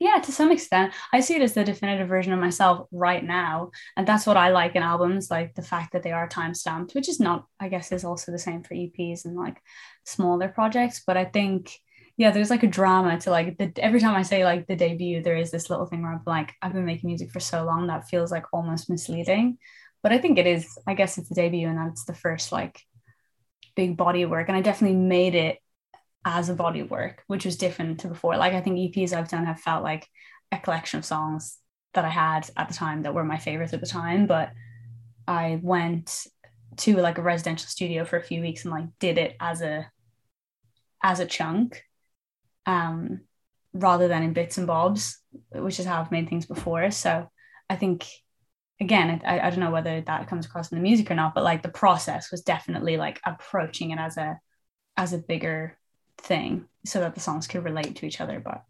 Yeah 0.00 0.18
to 0.24 0.32
some 0.32 0.50
extent. 0.50 0.92
I 1.12 1.20
see 1.20 1.36
it 1.36 1.42
as 1.42 1.52
the 1.52 1.62
definitive 1.62 2.08
version 2.08 2.32
of 2.32 2.40
myself 2.40 2.88
right 2.90 3.22
now 3.22 3.70
and 3.96 4.06
that's 4.06 4.26
what 4.26 4.36
i 4.36 4.48
like 4.48 4.74
in 4.74 4.82
albums 4.82 5.30
like 5.30 5.54
the 5.54 5.62
fact 5.62 5.92
that 5.92 6.02
they 6.02 6.12
are 6.12 6.26
time 6.26 6.54
stamped 6.54 6.94
which 6.94 7.08
is 7.08 7.20
not 7.20 7.46
i 7.60 7.68
guess 7.68 7.92
is 7.92 8.04
also 8.04 8.32
the 8.32 8.38
same 8.38 8.62
for 8.62 8.74
eps 8.74 9.24
and 9.24 9.36
like 9.36 9.62
smaller 10.04 10.48
projects 10.48 11.02
but 11.06 11.16
i 11.16 11.24
think 11.24 11.78
yeah, 12.20 12.30
there's 12.30 12.50
like 12.50 12.62
a 12.62 12.66
drama 12.66 13.18
to 13.20 13.30
like 13.30 13.56
the, 13.56 13.72
every 13.78 13.98
time 13.98 14.14
I 14.14 14.20
say 14.20 14.44
like 14.44 14.66
the 14.66 14.76
debut, 14.76 15.22
there 15.22 15.38
is 15.38 15.50
this 15.50 15.70
little 15.70 15.86
thing 15.86 16.02
where 16.02 16.12
I'm 16.12 16.20
like, 16.26 16.52
I've 16.60 16.74
been 16.74 16.84
making 16.84 17.06
music 17.06 17.30
for 17.30 17.40
so 17.40 17.64
long 17.64 17.86
that 17.86 18.08
feels 18.10 18.30
like 18.30 18.44
almost 18.52 18.90
misleading. 18.90 19.56
But 20.02 20.12
I 20.12 20.18
think 20.18 20.36
it 20.36 20.46
is, 20.46 20.68
I 20.86 20.92
guess 20.92 21.16
it's 21.16 21.30
the 21.30 21.34
debut 21.34 21.66
and 21.66 21.78
that's 21.78 22.04
the 22.04 22.12
first 22.12 22.52
like 22.52 22.78
big 23.74 23.96
body 23.96 24.26
work. 24.26 24.48
And 24.48 24.56
I 24.56 24.60
definitely 24.60 24.98
made 24.98 25.34
it 25.34 25.60
as 26.26 26.50
a 26.50 26.54
body 26.54 26.82
work, 26.82 27.24
which 27.26 27.46
was 27.46 27.56
different 27.56 28.00
to 28.00 28.08
before. 28.08 28.36
Like 28.36 28.52
I 28.52 28.60
think 28.60 28.76
EPs 28.76 29.14
I've 29.14 29.30
done 29.30 29.46
have 29.46 29.60
felt 29.60 29.82
like 29.82 30.06
a 30.52 30.58
collection 30.58 30.98
of 30.98 31.06
songs 31.06 31.56
that 31.94 32.04
I 32.04 32.10
had 32.10 32.50
at 32.54 32.68
the 32.68 32.74
time 32.74 33.04
that 33.04 33.14
were 33.14 33.24
my 33.24 33.38
favorites 33.38 33.72
at 33.72 33.80
the 33.80 33.86
time. 33.86 34.26
But 34.26 34.52
I 35.26 35.58
went 35.62 36.26
to 36.76 36.96
like 36.98 37.16
a 37.16 37.22
residential 37.22 37.68
studio 37.68 38.04
for 38.04 38.18
a 38.18 38.22
few 38.22 38.42
weeks 38.42 38.66
and 38.66 38.74
like 38.74 38.88
did 38.98 39.16
it 39.16 39.36
as 39.40 39.62
a 39.62 39.90
as 41.02 41.18
a 41.18 41.24
chunk 41.24 41.82
um, 42.70 43.20
rather 43.72 44.06
than 44.06 44.22
in 44.22 44.32
bits 44.32 44.58
and 44.58 44.66
bobs, 44.66 45.18
which 45.50 45.80
is 45.80 45.86
how 45.86 46.00
I've 46.00 46.12
made 46.12 46.28
things 46.28 46.46
before. 46.46 46.90
So 46.92 47.28
I 47.68 47.76
think, 47.76 48.06
again, 48.80 49.22
I, 49.26 49.40
I 49.40 49.50
don't 49.50 49.60
know 49.60 49.72
whether 49.72 50.00
that 50.00 50.28
comes 50.28 50.46
across 50.46 50.70
in 50.70 50.78
the 50.78 50.82
music 50.82 51.10
or 51.10 51.14
not, 51.14 51.34
but 51.34 51.44
like 51.44 51.62
the 51.62 51.68
process 51.68 52.30
was 52.30 52.42
definitely 52.42 52.96
like 52.96 53.20
approaching 53.26 53.90
it 53.90 53.98
as 53.98 54.16
a 54.16 54.38
as 54.96 55.12
a 55.12 55.18
bigger 55.18 55.78
thing 56.18 56.66
so 56.84 57.00
that 57.00 57.14
the 57.14 57.20
songs 57.20 57.46
could 57.46 57.64
relate 57.64 57.96
to 57.96 58.06
each 58.06 58.20
other. 58.20 58.40
But 58.40 58.62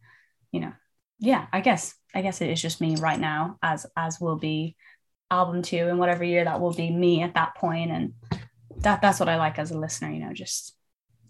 you 0.51 0.61
know, 0.61 0.73
yeah, 1.19 1.47
I 1.53 1.61
guess 1.61 1.95
I 2.15 2.23
guess 2.23 2.41
it 2.41 2.51
is 2.51 2.63
just 2.63 2.81
me 2.81 2.97
right 2.97 3.21
now, 3.21 3.59
as 3.63 3.87
as 3.97 4.19
will 4.19 4.37
be 4.37 4.77
album 5.31 5.63
two 5.63 5.89
and 5.89 5.99
whatever 5.99 6.25
year 6.25 6.45
that 6.45 6.61
will 6.61 6.73
be 6.73 6.91
me 6.91 7.23
at 7.23 7.35
that 7.35 7.55
point 7.55 7.91
and 7.91 8.15
that 8.79 9.01
that's 9.03 9.21
what 9.21 9.29
I 9.29 9.37
like 9.37 9.59
as 9.59 9.71
a 9.71 9.79
listener, 9.79 10.11
you 10.11 10.21
know, 10.21 10.33
just 10.33 10.75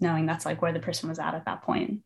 knowing 0.01 0.27
that's 0.27 0.47
like 0.47 0.63
where 0.63 0.73
the 0.73 0.81
person 0.81 1.09
was 1.09 1.19
at 1.19 1.35
at 1.35 1.47
that 1.47 1.63
point. 1.63 2.01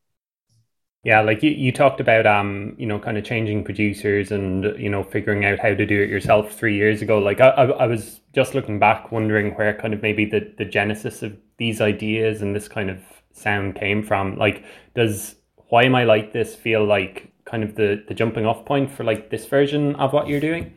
Yeah, 1.04 1.20
like 1.20 1.42
you, 1.42 1.50
you 1.50 1.70
talked 1.70 2.00
about 2.00 2.26
um, 2.26 2.74
you 2.78 2.86
know, 2.86 2.98
kind 2.98 3.18
of 3.18 3.24
changing 3.24 3.62
producers 3.64 4.32
and 4.32 4.64
you 4.80 4.88
know, 4.88 5.04
figuring 5.04 5.44
out 5.44 5.58
how 5.58 5.74
to 5.74 5.86
do 5.86 6.02
it 6.02 6.08
yourself 6.08 6.52
three 6.54 6.76
years 6.76 7.02
ago. 7.02 7.18
Like 7.18 7.40
I, 7.40 7.50
I, 7.50 7.64
I 7.66 7.86
was 7.86 8.20
just 8.34 8.54
looking 8.54 8.78
back, 8.78 9.12
wondering 9.12 9.54
where 9.54 9.74
kind 9.74 9.92
of 9.92 10.00
maybe 10.02 10.24
the 10.24 10.52
the 10.56 10.64
genesis 10.64 11.22
of 11.22 11.36
these 11.58 11.80
ideas 11.82 12.40
and 12.42 12.56
this 12.56 12.68
kind 12.68 12.90
of 12.90 13.00
sound 13.32 13.74
came 13.76 14.02
from. 14.02 14.36
Like, 14.38 14.64
does 14.94 15.36
why 15.68 15.84
am 15.84 15.94
I 15.94 16.04
like 16.04 16.32
this 16.32 16.54
feel 16.56 16.84
like 16.84 17.30
kind 17.44 17.62
of 17.62 17.74
the 17.74 18.02
the 18.08 18.14
jumping 18.14 18.46
off 18.46 18.64
point 18.64 18.90
for 18.90 19.04
like 19.04 19.28
this 19.30 19.44
version 19.46 19.94
of 19.96 20.14
what 20.14 20.26
you're 20.26 20.40
doing? 20.40 20.74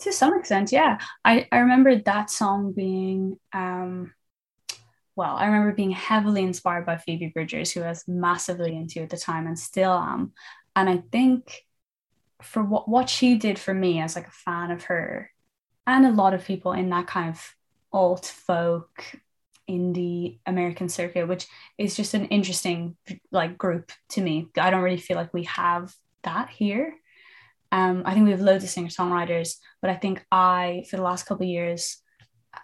To 0.00 0.12
some 0.12 0.38
extent, 0.38 0.72
yeah. 0.72 0.98
I 1.24 1.48
I 1.50 1.58
remember 1.58 1.96
that 1.96 2.30
song 2.30 2.72
being 2.72 3.38
um 3.52 4.12
well, 5.16 5.34
I 5.34 5.46
remember 5.46 5.72
being 5.72 5.92
heavily 5.92 6.42
inspired 6.42 6.84
by 6.84 6.98
Phoebe 6.98 7.28
Bridgers, 7.28 7.72
who 7.72 7.82
I 7.82 7.88
was 7.88 8.06
massively 8.06 8.76
into 8.76 9.00
at 9.00 9.08
the 9.08 9.16
time 9.16 9.46
and 9.46 9.58
still 9.58 9.92
am. 9.92 10.32
And 10.76 10.90
I 10.90 11.02
think 11.10 11.62
for 12.42 12.62
what, 12.62 12.86
what 12.86 13.08
she 13.08 13.36
did 13.36 13.58
for 13.58 13.72
me 13.72 14.00
as 14.00 14.14
like 14.14 14.28
a 14.28 14.32
fan 14.32 14.70
of 14.70 14.84
her 14.84 15.30
and 15.86 16.04
a 16.04 16.12
lot 16.12 16.34
of 16.34 16.44
people 16.44 16.72
in 16.72 16.90
that 16.90 17.06
kind 17.06 17.30
of 17.30 17.54
alt 17.92 18.26
folk 18.26 19.04
indie 19.68 20.38
American 20.44 20.90
circuit, 20.90 21.26
which 21.26 21.46
is 21.78 21.96
just 21.96 22.12
an 22.12 22.26
interesting 22.26 22.96
like 23.32 23.56
group 23.56 23.92
to 24.10 24.20
me. 24.20 24.48
I 24.58 24.70
don't 24.70 24.82
really 24.82 24.98
feel 24.98 25.16
like 25.16 25.32
we 25.32 25.44
have 25.44 25.94
that 26.24 26.50
here. 26.50 26.94
Um, 27.72 28.02
I 28.04 28.12
think 28.12 28.26
we 28.26 28.32
have 28.32 28.40
loads 28.42 28.64
of 28.64 28.70
singer 28.70 28.88
songwriters, 28.88 29.56
but 29.80 29.90
I 29.90 29.94
think 29.94 30.24
I, 30.30 30.84
for 30.90 30.96
the 30.96 31.02
last 31.02 31.24
couple 31.24 31.44
of 31.44 31.50
years, 31.50 32.02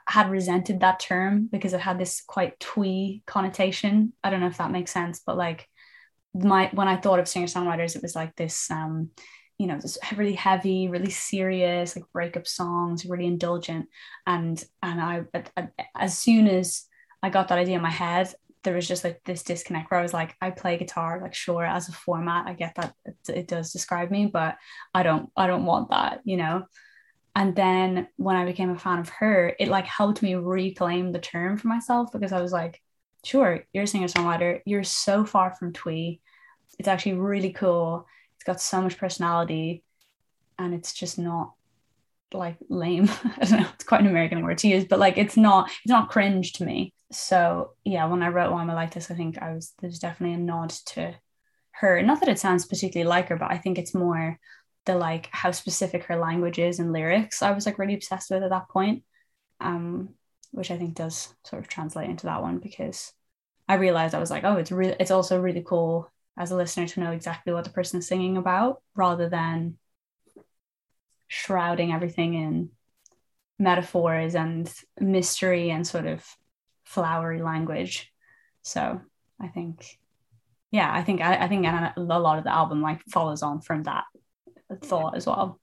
had 0.09 0.31
resented 0.31 0.81
that 0.81 1.01
term 1.01 1.49
because 1.51 1.73
it 1.73 1.81
had 1.81 1.99
this 1.99 2.23
quite 2.27 2.59
twee 2.61 3.23
connotation. 3.27 4.13
I 4.23 4.31
don't 4.31 4.41
know 4.41 4.47
if 4.47 4.59
that 4.59 4.71
makes 4.71 4.93
sense, 4.93 5.21
but 5.25 5.37
like 5.37 5.69
my 6.35 6.71
when 6.73 6.89
I 6.89 6.97
thought 6.97 7.19
of 7.19 7.29
singer 7.29 7.47
songwriters, 7.47 7.97
it 7.97 8.03
was 8.03 8.15
like 8.15 8.35
this 8.37 8.71
um, 8.71 9.11
you 9.59 9.67
know, 9.67 9.79
this 9.79 9.99
really 10.17 10.35
heavy, 10.35 10.89
really 10.89 11.11
serious, 11.11 11.95
like 11.95 12.05
breakup 12.13 12.47
songs, 12.47 13.07
really 13.07 13.27
indulgent. 13.27 13.87
And 14.27 14.63
and 14.83 15.01
I, 15.01 15.23
I 15.57 15.69
as 15.97 16.19
soon 16.19 16.49
as 16.49 16.85
I 17.23 17.31
got 17.31 17.49
that 17.49 17.59
idea 17.59 17.77
in 17.77 17.83
my 17.83 17.91
head, 17.91 18.35
there 18.65 18.75
was 18.75 18.89
just 18.89 19.05
like 19.05 19.21
this 19.25 19.43
disconnect 19.43 19.91
where 19.91 20.01
I 20.01 20.03
was 20.03 20.15
like, 20.15 20.35
I 20.41 20.51
play 20.51 20.79
guitar, 20.79 21.21
like 21.23 21.35
sure, 21.35 21.65
as 21.65 21.89
a 21.89 21.93
format, 21.93 22.47
I 22.47 22.55
get 22.55 22.75
that 22.77 22.95
it, 23.05 23.17
it 23.29 23.49
does 23.49 23.73
describe 23.73 24.11
me, 24.11 24.27
but 24.27 24.57
I 24.95 25.03
don't, 25.03 25.31
I 25.37 25.47
don't 25.47 25.67
want 25.67 25.91
that, 25.91 26.21
you 26.25 26.37
know 26.37 26.65
and 27.35 27.57
then 27.57 28.09
when 28.17 28.37
i 28.37 28.45
became 28.45 28.71
a 28.71 28.79
fan 28.79 28.99
of 28.99 29.09
her 29.09 29.55
it 29.59 29.69
like 29.69 29.87
helped 29.87 30.23
me 30.23 30.35
reclaim 30.35 31.13
the 31.13 31.19
term 31.19 31.57
for 31.57 31.69
myself 31.69 32.11
because 32.13 32.33
i 32.33 32.41
was 32.41 32.53
like 32.53 32.81
sure 33.25 33.65
you're 33.73 33.85
a 33.85 33.87
singer 33.87 34.09
songwriter 34.09 34.61
you're 34.65 34.85
so 34.85 35.25
far 35.25 35.55
from 35.55 35.73
twee. 35.73 36.21
It's 36.79 36.89
actually 36.89 37.15
really 37.15 37.53
cool. 37.53 38.07
It's 38.35 38.45
got 38.45 38.61
so 38.61 38.83
much 38.83 38.99
personality 38.99 39.85
and 40.59 40.75
it's 40.75 40.93
just 40.93 41.19
not 41.19 41.53
like 42.33 42.57
lame. 42.69 43.09
I 43.25 43.45
don't 43.45 43.61
know 43.61 43.69
it's 43.75 43.85
quite 43.85 44.01
an 44.01 44.07
american 44.07 44.43
word 44.43 44.59
to 44.59 44.69
use 44.69 44.85
but 44.85 44.99
like 44.99 45.19
it's 45.19 45.37
not 45.37 45.71
it's 45.85 45.91
not 45.91 46.11
cringe 46.11 46.55
to 46.55 46.65
me. 46.65 46.95
So 47.13 47.73
yeah 47.85 48.07
when 48.07 48.23
i 48.23 48.29
wrote 48.29 48.53
why 48.53 48.63
am 48.63 48.71
i 48.71 48.75
like 48.75 48.95
this 48.95 49.11
i 49.11 49.15
think 49.15 49.41
i 49.41 49.53
was 49.53 49.75
there's 49.81 49.99
definitely 49.99 50.35
a 50.35 50.39
nod 50.39 50.71
to 50.87 51.15
her. 51.73 52.03
Not 52.03 52.21
that 52.21 52.29
it 52.29 52.39
sounds 52.39 52.67
particularly 52.67 53.09
like 53.09 53.29
her 53.29 53.37
but 53.37 53.51
i 53.51 53.59
think 53.59 53.79
it's 53.79 53.95
more 53.95 54.39
the 54.85 54.97
like 54.97 55.29
how 55.31 55.51
specific 55.51 56.05
her 56.05 56.17
language 56.17 56.59
is 56.59 56.79
and 56.79 56.93
lyrics 56.93 57.43
I 57.43 57.53
was 57.53 57.67
like 57.67 57.79
really 57.79 57.95
obsessed 57.95 58.31
with 58.31 58.43
at 58.43 58.51
that 58.51 58.69
point 58.69 59.05
um 59.61 60.11
which 60.51 60.71
I 60.71 60.77
think 60.77 60.95
does 60.95 61.35
sort 61.45 61.63
of 61.63 61.69
translate 61.69 62.11
into 62.11 62.27
that 62.27 62.43
one 62.43 62.59
because 62.59 63.13
I 63.69 63.75
realized 63.75 64.15
I 64.15 64.21
was 64.21 64.31
like 64.31 64.45
oh 64.45 64.57
it's 64.57 64.73
really 64.73 64.97
it's 64.99 65.11
also 65.11 65.41
really 65.41 65.63
cool 65.65 66.11
as 66.37 66.51
a 66.51 66.57
listener 66.57 66.87
to 66.87 67.01
know 67.01 67.13
exactly 67.13 67.53
what 67.53 67.65
the 67.65 67.71
person 67.71 67.99
is 67.99 68.07
singing 68.07 68.37
about 68.37 68.83
rather 68.95 69.29
than 69.29 69.77
shrouding 71.29 71.93
everything 71.93 72.35
in 72.35 72.71
metaphors 73.59 74.35
and 74.35 74.73
mystery 75.01 75.71
and 75.71 75.87
sort 75.87 76.07
of 76.07 76.25
flowery 76.85 77.41
language. 77.41 78.13
So 78.63 79.01
I 79.41 79.49
think, 79.49 79.99
yeah, 80.71 80.93
I 80.93 81.03
think 81.03 81.21
I, 81.21 81.37
I 81.37 81.49
think 81.49 81.67
a 81.67 81.95
lot 81.97 82.39
of 82.39 82.45
the 82.45 82.53
album 82.53 82.83
like 82.83 83.03
follows 83.11 83.43
on 83.43 83.61
from 83.61 83.85
that 83.85 84.05
thought 84.77 85.17
as 85.17 85.27
well. 85.27 85.61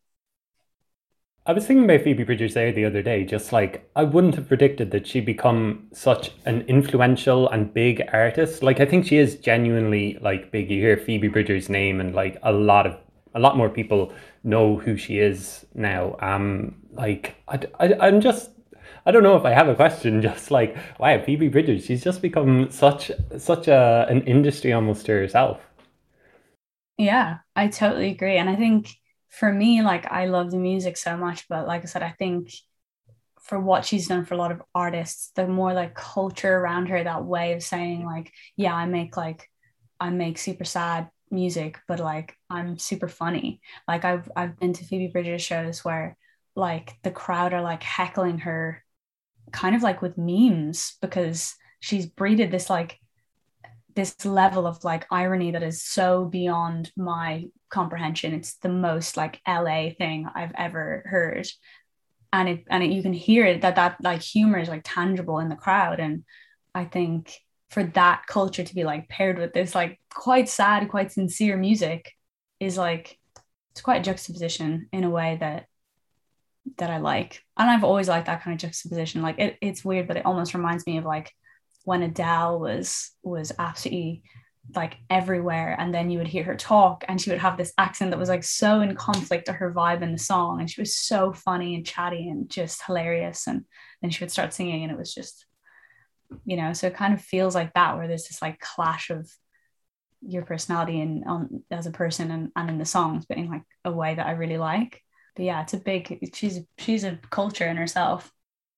I 1.45 1.53
was 1.53 1.65
thinking 1.65 1.85
about 1.85 2.01
Phoebe 2.01 2.23
Bridgers 2.23 2.53
there 2.53 2.71
the 2.71 2.85
other 2.85 3.01
day, 3.01 3.25
just 3.25 3.51
like 3.51 3.89
I 3.95 4.03
wouldn't 4.03 4.35
have 4.35 4.47
predicted 4.47 4.91
that 4.91 5.07
she'd 5.07 5.25
become 5.25 5.87
such 5.91 6.31
an 6.45 6.61
influential 6.67 7.49
and 7.49 7.73
big 7.73 8.03
artist. 8.13 8.61
Like 8.61 8.79
I 8.79 8.85
think 8.85 9.05
she 9.07 9.17
is 9.17 9.35
genuinely 9.39 10.17
like 10.21 10.51
big. 10.51 10.69
You 10.69 10.79
hear 10.81 10.97
Phoebe 10.97 11.27
Bridgers' 11.27 11.67
name 11.69 11.99
and 11.99 12.13
like 12.13 12.37
a 12.43 12.51
lot 12.51 12.85
of 12.85 12.97
a 13.33 13.39
lot 13.39 13.57
more 13.57 13.69
people 13.69 14.13
know 14.43 14.77
who 14.77 14.95
she 14.95 15.17
is 15.19 15.65
now. 15.73 16.15
Um, 16.19 16.75
like 16.91 17.35
I, 17.47 17.59
I 17.79 18.07
I'm 18.07 18.21
just 18.21 18.51
I 19.05 19.11
don't 19.11 19.23
know 19.23 19.35
if 19.37 19.45
I 19.45 19.51
have 19.51 19.69
a 19.69 19.75
question. 19.75 20.21
Just 20.29 20.51
like 20.51 20.77
wow, 20.99 21.19
Phoebe 21.23 21.47
Bridgers, 21.47 21.83
she's 21.85 22.03
just 22.03 22.21
become 22.21 22.69
such 22.69 23.11
such 23.37 23.67
a 23.67 24.05
an 24.09 24.21
industry 24.23 24.71
almost 24.73 25.05
to 25.07 25.13
herself. 25.13 25.68
Yeah, 26.99 27.39
I 27.55 27.69
totally 27.69 28.11
agree, 28.11 28.37
and 28.37 28.49
I 28.49 28.55
think 28.55 28.89
for 29.29 29.51
me, 29.53 29.81
like 29.83 30.05
I 30.11 30.25
love 30.25 30.51
the 30.51 30.57
music 30.57 30.97
so 30.97 31.15
much, 31.17 31.47
but 31.47 31.67
like 31.67 31.83
I 31.83 31.85
said, 31.85 32.03
I 32.03 32.11
think 32.11 32.51
for 33.41 33.59
what 33.59 33.85
she's 33.85 34.07
done 34.07 34.25
for 34.25 34.35
a 34.35 34.37
lot 34.37 34.51
of 34.51 34.63
artists, 34.75 35.31
the 35.35 35.47
more 35.47 35.73
like 35.73 35.95
culture 35.95 36.55
around 36.57 36.87
her, 36.87 37.03
that 37.03 37.25
way 37.25 37.53
of 37.53 37.63
saying 37.63 38.05
like, 38.05 38.33
yeah, 38.57 38.75
I 38.75 38.85
make 38.87 39.17
like 39.17 39.49
I 39.99 40.11
make 40.11 40.37
super 40.39 40.65
sad 40.65 41.09
music, 41.31 41.79
but 41.87 41.99
like 41.99 42.35
I'm 42.49 42.79
super 42.79 43.07
funny. 43.09 43.61
Like 43.87 44.05
I've 44.05 44.31
I've 44.35 44.59
been 44.59 44.73
to 44.73 44.85
Phoebe 44.85 45.07
Bridgers 45.13 45.43
shows 45.43 45.85
where 45.85 46.17
like 46.55 46.95
the 47.03 47.11
crowd 47.11 47.53
are 47.53 47.63
like 47.63 47.83
heckling 47.83 48.39
her 48.39 48.83
kind 49.51 49.75
of 49.75 49.83
like 49.83 50.01
with 50.01 50.17
memes 50.17 50.97
because 51.01 51.55
she's 51.79 52.05
breeded 52.05 52.51
this 52.51 52.69
like 52.69 52.99
this 53.99 54.25
level 54.25 54.65
of 54.65 54.81
like 54.85 55.05
irony 55.11 55.51
that 55.51 55.61
is 55.61 55.83
so 55.83 56.23
beyond 56.23 56.89
my 56.95 57.45
comprehension. 57.69 58.33
It's 58.33 58.55
the 58.55 58.69
most 58.69 59.17
like 59.17 59.41
LA 59.45 59.89
thing 59.89 60.25
I've 60.33 60.53
ever 60.55 61.03
heard. 61.05 61.47
And 62.31 62.47
it 62.47 62.63
and 62.69 62.81
it, 62.81 62.91
you 62.91 63.01
can 63.01 63.11
hear 63.11 63.45
it 63.45 63.61
that 63.61 63.75
that 63.75 63.97
like 64.01 64.21
humor 64.21 64.57
is 64.57 64.69
like 64.69 64.83
tangible 64.85 65.39
in 65.39 65.49
the 65.49 65.57
crowd. 65.57 65.99
And 65.99 66.23
I 66.73 66.85
think 66.85 67.33
for 67.71 67.83
that 67.83 68.25
culture 68.25 68.63
to 68.63 68.75
be 68.75 68.85
like 68.85 69.09
paired 69.09 69.37
with 69.37 69.51
this 69.51 69.75
like 69.75 69.99
quite 70.09 70.47
sad, 70.47 70.89
quite 70.89 71.11
sincere 71.11 71.57
music 71.57 72.13
is 72.61 72.77
like 72.77 73.19
it's 73.71 73.81
quite 73.81 73.99
a 73.99 74.03
juxtaposition 74.03 74.87
in 74.93 75.03
a 75.03 75.09
way 75.09 75.37
that 75.41 75.65
that 76.77 76.89
I 76.89 76.99
like. 76.99 77.43
And 77.57 77.69
I've 77.69 77.83
always 77.83 78.07
liked 78.07 78.27
that 78.27 78.43
kind 78.43 78.53
of 78.53 78.61
juxtaposition. 78.61 79.21
Like 79.21 79.39
it, 79.39 79.57
it's 79.61 79.83
weird, 79.83 80.07
but 80.07 80.15
it 80.15 80.25
almost 80.25 80.53
reminds 80.53 80.87
me 80.87 80.99
of 80.99 81.03
like 81.03 81.33
when 81.89 82.03
Adele 82.03 82.59
was 82.59 83.11
was 83.23 83.51
absolutely 83.57 84.21
like 84.75 84.97
everywhere. 85.09 85.75
And 85.79 85.91
then 85.91 86.11
you 86.11 86.19
would 86.19 86.27
hear 86.27 86.43
her 86.43 86.55
talk 86.55 87.03
and 87.07 87.19
she 87.19 87.31
would 87.31 87.39
have 87.39 87.57
this 87.57 87.73
accent 87.79 88.11
that 88.11 88.19
was 88.19 88.29
like 88.29 88.43
so 88.43 88.81
in 88.81 88.95
conflict 88.95 89.47
to 89.47 89.53
her 89.53 89.73
vibe 89.73 90.03
in 90.03 90.11
the 90.11 90.19
song. 90.19 90.59
And 90.59 90.69
she 90.69 90.81
was 90.81 90.95
so 90.95 91.33
funny 91.33 91.73
and 91.73 91.83
chatty 91.83 92.29
and 92.29 92.47
just 92.47 92.85
hilarious. 92.85 93.47
And 93.47 93.65
then 94.03 94.11
she 94.11 94.23
would 94.23 94.29
start 94.29 94.53
singing 94.53 94.83
and 94.83 94.91
it 94.91 94.99
was 94.99 95.11
just 95.11 95.47
you 96.45 96.57
know 96.57 96.73
so 96.73 96.85
it 96.85 96.93
kind 96.93 97.11
of 97.15 97.19
feels 97.19 97.55
like 97.55 97.73
that 97.73 97.97
where 97.97 98.07
there's 98.07 98.27
this 98.27 98.39
like 98.39 98.59
clash 98.59 99.09
of 99.09 99.27
your 100.21 100.43
personality 100.43 101.01
and 101.01 101.23
um, 101.25 101.63
as 101.71 101.87
a 101.87 101.91
person 101.91 102.29
and, 102.29 102.51
and 102.55 102.69
in 102.69 102.77
the 102.77 102.85
songs 102.85 103.25
but 103.27 103.39
in 103.39 103.49
like 103.49 103.63
a 103.83 103.91
way 103.91 104.13
that 104.13 104.27
I 104.27 104.33
really 104.33 104.59
like. 104.59 105.01
But 105.35 105.45
yeah 105.45 105.63
it's 105.63 105.73
a 105.73 105.77
big 105.77 106.29
she's 106.35 106.59
she's 106.77 107.03
a 107.03 107.17
culture 107.31 107.65
in 107.65 107.77
herself 107.77 108.31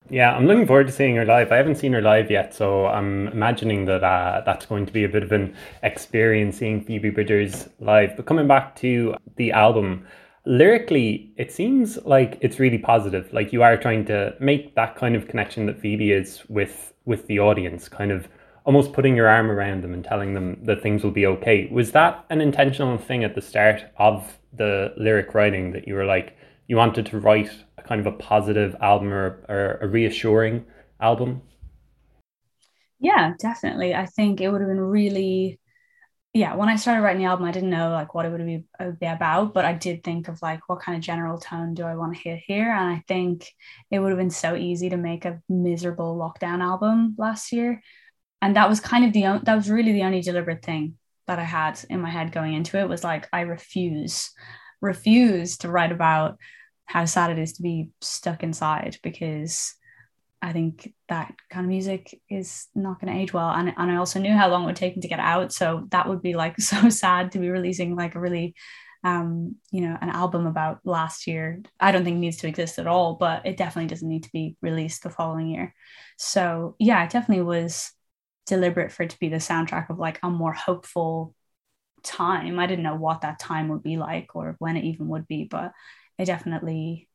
yeah, 0.10 0.34
I'm 0.34 0.46
looking 0.46 0.68
forward 0.68 0.88
to 0.88 0.94
seeing 0.94 1.16
her 1.16 1.26
live. 1.26 1.52
I 1.52 1.58
haven't 1.58 1.76
seen 1.76 1.94
her 1.94 2.02
live 2.02 2.30
yet, 2.30 2.54
so 2.54 2.88
I'm 2.88 3.28
imagining 3.30 3.86
that 3.86 4.04
uh, 4.04 4.42
that's 4.46 4.66
going 4.66 4.86
to 4.86 4.94
be 4.94 5.04
a 5.04 5.10
bit 5.10 5.24
of 5.24 5.32
an 5.32 5.56
experience 5.84 6.58
seeing 6.58 6.84
Phoebe 6.84 7.12
Bridgers 7.12 7.70
live. 7.80 8.16
But 8.18 8.26
coming 8.26 8.48
back 8.48 8.76
to 8.78 9.16
the 9.38 9.52
album, 9.52 10.06
lyrically, 10.46 11.32
it 11.38 11.52
seems 11.52 11.98
like 12.04 12.38
it's 12.42 12.60
really 12.60 12.78
positive. 12.78 13.32
Like 13.32 13.54
you 13.54 13.64
are 13.64 13.78
trying 13.78 14.06
to 14.06 14.36
make 14.40 14.76
that 14.76 14.96
kind 14.96 15.16
of 15.16 15.28
connection 15.28 15.66
that 15.68 15.80
Phoebe 15.80 16.12
is 16.12 16.42
with 16.50 16.94
with 17.06 17.28
the 17.28 17.40
audience, 17.40 17.88
kind 17.90 18.12
of 18.12 18.28
almost 18.66 18.94
putting 18.94 19.16
your 19.16 19.28
arm 19.28 19.50
around 19.50 19.82
them 19.82 19.94
and 19.94 20.04
telling 20.04 20.34
them 20.34 20.58
that 20.64 20.82
things 20.82 21.04
will 21.04 21.12
be 21.12 21.26
okay. 21.26 21.68
Was 21.72 21.92
that 21.94 22.26
an 22.30 22.42
intentional 22.42 22.98
thing 22.98 23.24
at 23.24 23.34
the 23.34 23.42
start 23.42 23.86
of 23.98 24.38
the 24.54 24.94
lyric 24.98 25.34
writing 25.34 25.72
that 25.72 25.88
you 25.88 25.96
were 25.96 26.06
like 26.06 26.38
you 26.72 26.78
wanted 26.78 27.06
to 27.06 27.20
write 27.20 27.52
a 27.78 27.82
kind 27.82 28.00
of 28.00 28.08
a 28.08 28.14
positive 28.14 28.78
album 28.80 29.12
or, 29.12 29.44
or 29.50 29.78
a 29.82 29.88
reassuring 29.90 30.66
album? 31.02 31.42
Yeah, 32.98 33.34
definitely. 33.40 33.94
I 33.94 34.06
think 34.06 34.40
it 34.40 34.50
would 34.50 34.62
have 34.62 34.70
been 34.70 34.80
really 34.80 35.60
yeah, 36.34 36.56
when 36.56 36.70
I 36.70 36.78
started 36.78 37.02
writing 37.02 37.22
the 37.22 37.28
album, 37.28 37.46
I 37.46 37.52
didn't 37.52 37.72
know 37.72 37.90
like 37.90 38.14
what 38.14 38.26
it 38.26 38.32
would 38.32 38.46
be, 38.46 38.64
it 38.80 38.86
would 38.86 39.00
be 39.02 39.06
about, 39.06 39.54
but 39.54 39.66
I 39.66 39.74
did 39.74 40.02
think 40.02 40.30
of 40.30 40.42
like 40.42 40.62
what 40.70 40.80
kind 40.80 40.98
of 40.98 41.04
general 41.04 41.38
tone 41.38 41.74
do 41.74 41.84
I 41.84 41.96
want 41.96 42.16
to 42.16 42.22
hear 42.22 42.40
here, 42.48 42.72
and 42.72 42.90
I 42.90 43.04
think 43.06 43.50
it 43.90 44.00
would 44.00 44.12
have 44.12 44.18
been 44.18 44.30
so 44.30 44.56
easy 44.56 44.92
to 44.92 44.96
make 44.96 45.26
a 45.26 45.42
miserable 45.50 46.16
lockdown 46.16 46.62
album 46.62 47.16
last 47.18 47.52
year, 47.52 47.84
and 48.42 48.56
that 48.56 48.70
was 48.70 48.80
kind 48.80 49.04
of 49.04 49.12
the 49.12 49.42
that 49.44 49.56
was 49.56 49.70
really 49.70 49.92
the 49.92 50.04
only 50.04 50.22
deliberate 50.22 50.64
thing 50.64 50.98
that 51.28 51.38
I 51.38 51.44
had 51.44 51.84
in 51.90 52.00
my 52.00 52.10
head 52.10 52.32
going 52.32 52.54
into 52.54 52.80
it 52.80 52.88
was 52.88 53.04
like 53.04 53.28
I 53.34 53.42
refuse, 53.42 54.32
refuse 54.80 55.58
to 55.58 55.70
write 55.70 55.92
about 55.92 56.38
how 56.92 57.06
sad 57.06 57.32
it 57.32 57.40
is 57.40 57.54
to 57.54 57.62
be 57.62 57.90
stuck 58.02 58.44
inside 58.44 58.98
because 59.02 59.76
I 60.42 60.52
think 60.52 60.94
that 61.08 61.34
kind 61.50 61.66
of 61.66 61.70
music 61.70 62.20
is 62.30 62.68
not 62.76 63.00
going 63.00 63.14
to 63.14 63.20
age 63.20 63.32
well. 63.32 63.50
And, 63.50 63.74
and 63.78 63.92
I 63.92 63.96
also 63.96 64.20
knew 64.20 64.34
how 64.34 64.50
long 64.50 64.64
it 64.64 64.66
would 64.66 64.76
take 64.76 64.98
me 64.98 65.02
to 65.04 65.08
get 65.08 65.20
out. 65.20 65.54
So 65.54 65.88
that 65.92 66.10
would 66.10 66.22
be 66.22 66.34
like 66.34 66.60
so 66.60 66.90
sad 66.90 67.32
to 67.32 67.40
be 67.40 67.50
releasing 67.50 67.96
like 67.96 68.16
a 68.16 68.20
really, 68.20 68.56
um, 69.06 69.56
you 69.72 69.82
know, 69.82 69.98
an 70.02 70.10
album 70.10 70.48
about 70.48 70.80
last 70.84 71.28
year. 71.28 71.62
I 71.80 71.94
don't 71.94 72.04
think 72.04 72.18
needs 72.18 72.38
to 72.38 72.48
exist 72.48 72.78
at 72.78 72.88
all, 72.88 73.16
but 73.16 73.46
it 73.46 73.56
definitely 73.56 73.88
doesn't 73.88 74.10
need 74.10 74.24
to 74.24 74.32
be 74.34 74.58
released 74.62 75.04
the 75.04 75.10
following 75.10 75.48
year. 75.48 75.74
So 76.18 76.76
yeah, 76.78 77.02
it 77.06 77.12
definitely 77.12 77.46
was 77.46 77.94
deliberate 78.48 78.92
for 78.92 79.04
it 79.04 79.12
to 79.12 79.20
be 79.20 79.30
the 79.30 79.38
soundtrack 79.38 79.90
of 79.90 79.98
like 79.98 80.20
a 80.24 80.30
more 80.30 80.54
hopeful 80.54 81.36
time. 82.04 82.60
I 82.60 82.68
didn't 82.68 82.84
know 82.84 82.96
what 82.96 83.22
that 83.22 83.40
time 83.40 83.70
would 83.70 83.84
be 83.84 83.96
like 83.96 84.36
or 84.36 84.56
when 84.60 84.76
it 84.76 84.84
even 84.84 85.08
would 85.08 85.26
be, 85.28 85.46
but 85.46 85.72
I 86.22 86.24
definitely 86.24 87.10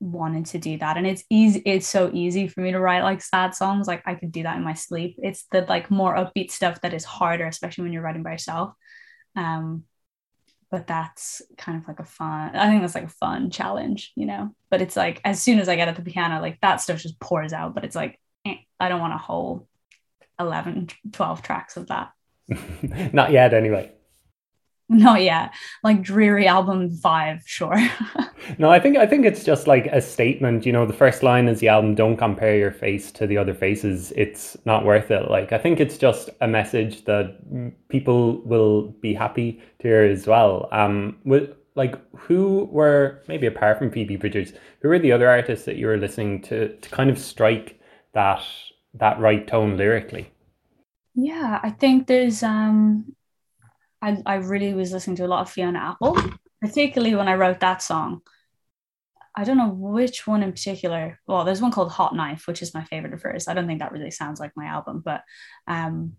wanted 0.00 0.46
to 0.46 0.58
do 0.58 0.76
that. 0.78 0.96
And 0.96 1.06
it's 1.06 1.22
easy 1.30 1.60
it's 1.60 1.86
so 1.86 2.10
easy 2.12 2.48
for 2.48 2.62
me 2.62 2.72
to 2.72 2.80
write 2.80 3.04
like 3.04 3.22
sad 3.22 3.54
songs. 3.54 3.86
Like 3.86 4.02
I 4.06 4.16
could 4.16 4.32
do 4.32 4.42
that 4.42 4.56
in 4.56 4.64
my 4.64 4.74
sleep. 4.74 5.14
It's 5.18 5.44
the 5.52 5.62
like 5.62 5.88
more 5.88 6.16
upbeat 6.16 6.50
stuff 6.50 6.80
that 6.80 6.92
is 6.92 7.04
harder 7.04 7.46
especially 7.46 7.82
when 7.84 7.92
you're 7.92 8.02
writing 8.02 8.24
by 8.24 8.32
yourself. 8.32 8.74
Um 9.36 9.84
but 10.68 10.88
that's 10.88 11.42
kind 11.56 11.80
of 11.80 11.86
like 11.86 12.00
a 12.00 12.04
fun 12.04 12.56
I 12.56 12.68
think 12.68 12.80
that's 12.82 12.96
like 12.96 13.04
a 13.04 13.08
fun 13.08 13.50
challenge 13.50 14.12
you 14.16 14.26
know? 14.26 14.50
But 14.68 14.82
it's 14.82 14.96
like 14.96 15.20
as 15.24 15.40
soon 15.40 15.60
as 15.60 15.68
I 15.68 15.76
get 15.76 15.88
at 15.88 15.94
the 15.94 16.02
piano 16.02 16.40
like 16.40 16.60
that 16.60 16.80
stuff 16.80 17.00
just 17.00 17.20
pours 17.20 17.52
out. 17.52 17.74
But 17.74 17.84
it's 17.84 17.96
like 17.96 18.18
eh, 18.44 18.56
I 18.80 18.88
don't 18.88 19.00
want 19.00 19.14
a 19.14 19.18
whole 19.18 19.68
11 20.40 20.88
12 21.12 21.42
tracks 21.42 21.76
of 21.76 21.86
that. 21.86 22.10
Not 23.12 23.30
yet 23.30 23.54
anyway 23.54 23.93
Not 24.88 25.22
yet. 25.22 25.52
Like 25.82 26.02
dreary 26.02 26.46
album 26.46 26.90
five, 26.90 27.42
sure. 27.46 27.76
no, 28.58 28.70
I 28.70 28.78
think 28.78 28.98
I 28.98 29.06
think 29.06 29.24
it's 29.24 29.42
just 29.42 29.66
like 29.66 29.86
a 29.86 30.00
statement. 30.00 30.66
You 30.66 30.72
know, 30.72 30.84
the 30.84 30.92
first 30.92 31.22
line 31.22 31.48
is 31.48 31.60
the 31.60 31.68
album 31.68 31.94
"Don't 31.94 32.18
compare 32.18 32.56
your 32.56 32.70
face 32.70 33.10
to 33.12 33.26
the 33.26 33.38
other 33.38 33.54
faces. 33.54 34.12
It's 34.14 34.58
not 34.66 34.84
worth 34.84 35.10
it." 35.10 35.30
Like 35.30 35.52
I 35.52 35.58
think 35.58 35.80
it's 35.80 35.96
just 35.96 36.28
a 36.42 36.46
message 36.46 37.04
that 37.06 37.38
people 37.88 38.42
will 38.42 38.88
be 39.00 39.14
happy 39.14 39.62
to 39.78 39.88
hear 39.88 40.02
as 40.02 40.26
well. 40.26 40.68
Um, 40.70 41.16
with 41.24 41.54
like 41.76 41.96
who 42.14 42.68
were 42.70 43.22
maybe 43.26 43.46
apart 43.46 43.78
from 43.78 43.90
Phoebe 43.90 44.16
Bridgers, 44.16 44.52
who 44.80 44.88
were 44.88 44.98
the 44.98 45.12
other 45.12 45.28
artists 45.30 45.64
that 45.64 45.76
you 45.76 45.86
were 45.86 45.96
listening 45.96 46.42
to 46.42 46.76
to 46.76 46.90
kind 46.90 47.08
of 47.08 47.18
strike 47.18 47.80
that 48.12 48.42
that 48.92 49.18
right 49.18 49.46
tone 49.46 49.78
lyrically? 49.78 50.30
Yeah, 51.14 51.60
I 51.62 51.70
think 51.70 52.06
there's 52.06 52.42
um 52.42 53.14
I, 54.04 54.18
I 54.26 54.34
really 54.34 54.74
was 54.74 54.92
listening 54.92 55.16
to 55.16 55.24
a 55.24 55.28
lot 55.28 55.40
of 55.40 55.50
Fiona 55.50 55.78
Apple, 55.78 56.14
particularly 56.60 57.14
when 57.14 57.26
I 57.26 57.36
wrote 57.36 57.60
that 57.60 57.80
song. 57.80 58.20
I 59.34 59.44
don't 59.44 59.56
know 59.56 59.70
which 59.70 60.26
one 60.26 60.42
in 60.42 60.52
particular. 60.52 61.18
Well, 61.26 61.44
there's 61.44 61.62
one 61.62 61.72
called 61.72 61.90
Hot 61.90 62.14
Knife, 62.14 62.46
which 62.46 62.60
is 62.60 62.74
my 62.74 62.84
favorite 62.84 63.14
of 63.14 63.22
hers. 63.22 63.48
I 63.48 63.54
don't 63.54 63.66
think 63.66 63.80
that 63.80 63.92
really 63.92 64.10
sounds 64.10 64.40
like 64.40 64.52
my 64.56 64.66
album, 64.66 65.02
but 65.02 65.22
um, 65.66 66.16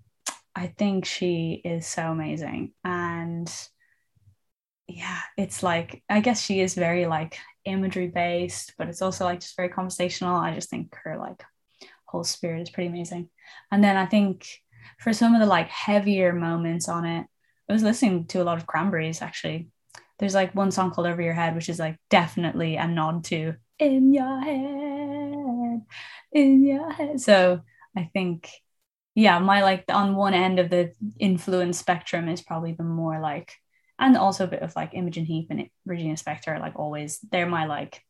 I 0.55 0.67
think 0.67 1.05
she 1.05 1.61
is 1.63 1.85
so 1.85 2.11
amazing. 2.11 2.73
And 2.83 3.49
yeah, 4.87 5.19
it's 5.37 5.61
like, 5.61 6.03
I 6.09 6.21
guess 6.21 6.43
she 6.43 6.61
is 6.61 6.73
very 6.73 7.05
like 7.05 7.37
imagery 7.65 8.07
based, 8.07 8.73
but 8.79 8.89
it's 8.89 9.03
also 9.03 9.25
like 9.25 9.41
just 9.41 9.55
very 9.55 9.69
conversational. 9.69 10.35
I 10.35 10.55
just 10.55 10.71
think 10.71 10.95
her 11.03 11.17
like 11.19 11.43
whole 12.05 12.23
spirit 12.23 12.63
is 12.63 12.71
pretty 12.71 12.89
amazing. 12.89 13.29
And 13.71 13.83
then 13.83 13.95
I 13.95 14.07
think 14.07 14.47
for 14.99 15.13
some 15.13 15.35
of 15.35 15.39
the 15.39 15.45
like 15.45 15.69
heavier 15.69 16.33
moments 16.33 16.89
on 16.89 17.05
it, 17.05 17.27
I 17.69 17.73
was 17.73 17.83
listening 17.83 18.25
to 18.27 18.41
a 18.41 18.43
lot 18.43 18.57
of 18.57 18.67
Cranberries 18.67 19.21
actually. 19.21 19.69
There's 20.19 20.35
like 20.35 20.55
one 20.55 20.71
song 20.71 20.91
called 20.91 21.07
Over 21.07 21.21
Your 21.21 21.33
Head, 21.33 21.55
which 21.55 21.69
is 21.69 21.79
like 21.79 21.97
definitely 22.09 22.77
a 22.77 22.87
nod 22.87 23.25
to 23.25 23.55
In 23.79 24.13
Your 24.13 24.39
Head, 24.39 25.81
In 26.31 26.63
Your 26.63 26.91
Head. 26.91 27.19
So 27.19 27.61
I 27.97 28.09
think 28.13 28.49
yeah, 29.15 29.39
my 29.39 29.63
like 29.63 29.85
on 29.89 30.15
one 30.15 30.33
end 30.33 30.59
of 30.59 30.69
the 30.69 30.91
influence 31.17 31.79
spectrum 31.79 32.27
is 32.27 32.41
probably 32.41 32.73
the 32.73 32.83
more 32.83 33.19
like, 33.21 33.53
and 33.97 34.17
also 34.17 34.43
a 34.43 34.47
bit 34.47 34.61
of 34.61 34.75
like 34.75 34.93
Imogen 34.93 35.23
Heap 35.23 35.47
and 35.49 35.69
Regina 35.85 36.15
Spektor, 36.15 36.59
like 36.59 36.77
always, 36.77 37.19
they're 37.31 37.47
my 37.47 37.65
like, 37.65 38.03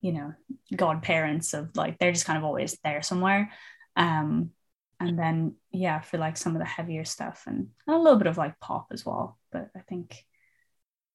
you 0.00 0.12
know, 0.12 0.32
godparents 0.74 1.54
of 1.54 1.76
like, 1.76 1.98
they're 1.98 2.12
just 2.12 2.24
kind 2.24 2.38
of 2.38 2.44
always 2.44 2.78
there 2.84 3.02
somewhere. 3.02 3.50
Um, 3.96 4.50
and 5.08 5.18
then 5.18 5.54
yeah, 5.70 6.00
for 6.00 6.18
like 6.18 6.36
some 6.36 6.54
of 6.54 6.60
the 6.60 6.66
heavier 6.66 7.04
stuff 7.04 7.44
and, 7.46 7.68
a 7.88 7.96
little 7.96 8.18
bit 8.18 8.26
of 8.26 8.38
like 8.38 8.58
pop 8.60 8.88
as 8.92 9.04
well. 9.04 9.38
But 9.50 9.70
I 9.76 9.80
think 9.80 10.24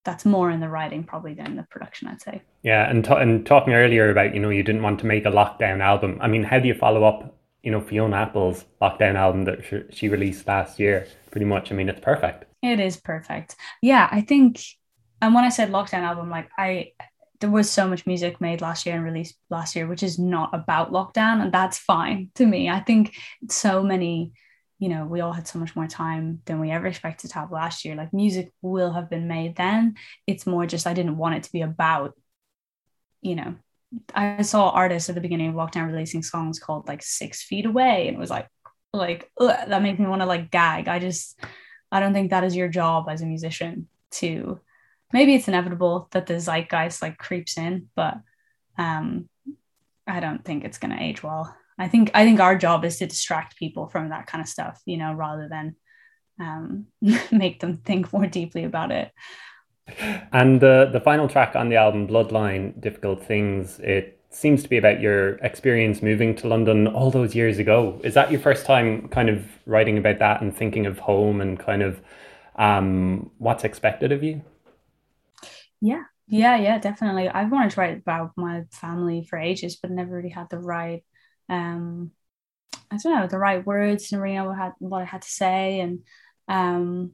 that's 0.03 0.25
more 0.25 0.49
in 0.51 0.59
the 0.59 0.69
writing 0.69 1.03
probably 1.03 1.33
than 1.33 1.55
the 1.55 1.63
production, 1.63 2.07
I'd 2.07 2.21
say. 2.21 2.41
Yeah, 2.63 2.89
and 2.89 3.03
t- 3.03 3.11
and 3.13 3.45
talking 3.45 3.73
earlier 3.73 4.09
about 4.09 4.33
you 4.33 4.39
know 4.39 4.49
you 4.49 4.63
didn't 4.63 4.83
want 4.83 4.99
to 4.99 5.05
make 5.05 5.25
a 5.25 5.31
lockdown 5.31 5.81
album. 5.81 6.17
I 6.21 6.27
mean, 6.27 6.43
how 6.43 6.59
do 6.59 6.67
you 6.67 6.73
follow 6.73 7.03
up 7.03 7.37
you 7.67 7.71
know 7.71 7.81
Fiona 7.81 8.15
Apple's 8.15 8.63
lockdown 8.81 9.15
album 9.15 9.43
that 9.43 9.85
she 9.93 10.07
released 10.07 10.47
last 10.47 10.79
year. 10.79 11.05
Pretty 11.31 11.45
much, 11.45 11.69
I 11.69 11.75
mean, 11.75 11.89
it's 11.89 11.99
perfect. 11.99 12.45
It 12.63 12.79
is 12.79 12.95
perfect. 12.95 13.57
Yeah, 13.81 14.07
I 14.09 14.21
think. 14.21 14.61
And 15.21 15.33
when 15.33 15.43
I 15.43 15.49
said 15.49 15.69
lockdown 15.69 16.03
album, 16.03 16.29
like 16.29 16.49
I, 16.57 16.93
there 17.39 17.49
was 17.49 17.69
so 17.69 17.87
much 17.87 18.05
music 18.05 18.41
made 18.41 18.61
last 18.61 18.85
year 18.85 18.95
and 18.95 19.03
released 19.03 19.35
last 19.49 19.75
year, 19.75 19.87
which 19.87 20.03
is 20.03 20.17
not 20.17 20.53
about 20.53 20.91
lockdown, 20.91 21.41
and 21.41 21.51
that's 21.51 21.77
fine 21.77 22.31
to 22.35 22.45
me. 22.45 22.69
I 22.69 22.79
think 22.79 23.15
so 23.49 23.83
many 23.83 24.33
you 24.79 24.89
know, 24.89 25.05
we 25.05 25.21
all 25.21 25.33
had 25.33 25.47
so 25.47 25.57
much 25.57 25.75
more 25.75 25.87
time 25.87 26.41
than 26.45 26.59
we 26.59 26.69
ever 26.71 26.87
expected 26.87 27.31
to 27.31 27.35
have 27.35 27.51
last 27.51 27.83
year. 27.83 27.95
Like 27.95 28.13
music 28.13 28.51
will 28.61 28.93
have 28.93 29.09
been 29.09 29.27
made 29.27 29.55
then. 29.55 29.95
It's 30.27 30.45
more 30.45 30.65
just 30.67 30.85
I 30.85 30.93
didn't 30.93 31.17
want 31.17 31.35
it 31.35 31.43
to 31.43 31.51
be 31.51 31.61
about, 31.61 32.13
you 33.21 33.35
know, 33.35 33.55
I 34.13 34.43
saw 34.43 34.69
artists 34.69 35.09
at 35.09 35.15
the 35.15 35.21
beginning 35.21 35.49
of 35.49 35.55
lockdown 35.55 35.87
releasing 35.87 36.21
songs 36.21 36.59
called 36.59 36.87
like 36.87 37.01
Six 37.01 37.41
Feet 37.41 37.65
Away, 37.65 38.07
and 38.07 38.17
it 38.17 38.19
was 38.19 38.29
like, 38.29 38.47
like 38.93 39.31
ugh, 39.39 39.67
that 39.67 39.81
makes 39.81 39.99
me 39.99 40.05
want 40.05 40.21
to 40.21 40.27
like 40.27 40.51
gag. 40.51 40.87
I 40.87 40.99
just, 40.99 41.39
I 41.91 41.99
don't 41.99 42.13
think 42.13 42.29
that 42.29 42.43
is 42.43 42.55
your 42.55 42.67
job 42.67 43.07
as 43.09 43.21
a 43.21 43.25
musician 43.25 43.87
to. 44.11 44.59
Maybe 45.13 45.35
it's 45.35 45.47
inevitable 45.47 46.07
that 46.11 46.25
the 46.25 46.39
zeitgeist 46.39 47.01
like 47.01 47.17
creeps 47.17 47.57
in, 47.57 47.89
but 47.95 48.15
um, 48.77 49.29
I 50.05 50.19
don't 50.19 50.43
think 50.43 50.63
it's 50.63 50.77
gonna 50.77 50.97
age 50.99 51.23
well. 51.23 51.55
I 51.79 51.87
think 51.87 52.11
I 52.13 52.25
think 52.25 52.39
our 52.39 52.57
job 52.57 52.85
is 52.85 52.97
to 52.97 53.07
distract 53.07 53.57
people 53.57 53.87
from 53.87 54.09
that 54.09 54.27
kind 54.27 54.41
of 54.41 54.49
stuff, 54.49 54.81
you 54.85 54.97
know, 54.97 55.13
rather 55.13 55.47
than 55.47 55.75
um, 56.39 56.87
make 57.31 57.59
them 57.59 57.77
think 57.77 58.11
more 58.11 58.27
deeply 58.27 58.63
about 58.63 58.91
it 58.91 59.11
and 60.31 60.59
the 60.59 60.89
the 60.91 60.99
final 60.99 61.27
track 61.27 61.55
on 61.55 61.69
the 61.69 61.75
album, 61.75 62.07
Bloodline, 62.07 62.79
Difficult 62.79 63.23
Things, 63.23 63.79
it 63.79 64.19
seems 64.29 64.61
to 64.63 64.69
be 64.69 64.77
about 64.77 64.99
your 64.99 65.35
experience 65.35 66.01
moving 66.01 66.35
to 66.35 66.47
London 66.47 66.87
all 66.87 67.09
those 67.09 67.33
years 67.33 67.59
ago. 67.59 67.99
Is 68.03 68.13
that 68.13 68.31
your 68.31 68.41
first 68.41 68.65
time 68.65 69.07
kind 69.07 69.29
of 69.29 69.45
writing 69.65 69.97
about 69.97 70.19
that 70.19 70.41
and 70.41 70.55
thinking 70.55 70.85
of 70.85 70.99
home 70.99 71.41
and 71.41 71.57
kind 71.57 71.81
of 71.81 72.01
um, 72.57 73.31
what's 73.37 73.63
expected 73.63 74.11
of 74.11 74.23
you? 74.23 74.41
Yeah, 75.81 76.03
yeah, 76.27 76.57
yeah, 76.57 76.79
definitely. 76.79 77.29
I've 77.29 77.51
wanted 77.51 77.71
to 77.71 77.79
write 77.79 77.97
about 77.97 78.31
my 78.35 78.63
family 78.71 79.23
for 79.29 79.37
ages, 79.37 79.75
but 79.75 79.91
never 79.91 80.15
really 80.15 80.29
had 80.29 80.49
the 80.49 80.59
right, 80.59 81.03
um, 81.49 82.11
I 82.91 82.97
don't 82.97 83.15
know, 83.15 83.27
the 83.27 83.37
right 83.39 83.65
words 83.65 84.11
and 84.11 84.21
really 84.21 84.35
know 84.35 84.45
what, 84.45 84.73
what 84.79 85.01
I 85.01 85.05
had 85.05 85.21
to 85.21 85.29
say. 85.29 85.79
And 85.79 85.99
um, 86.47 87.11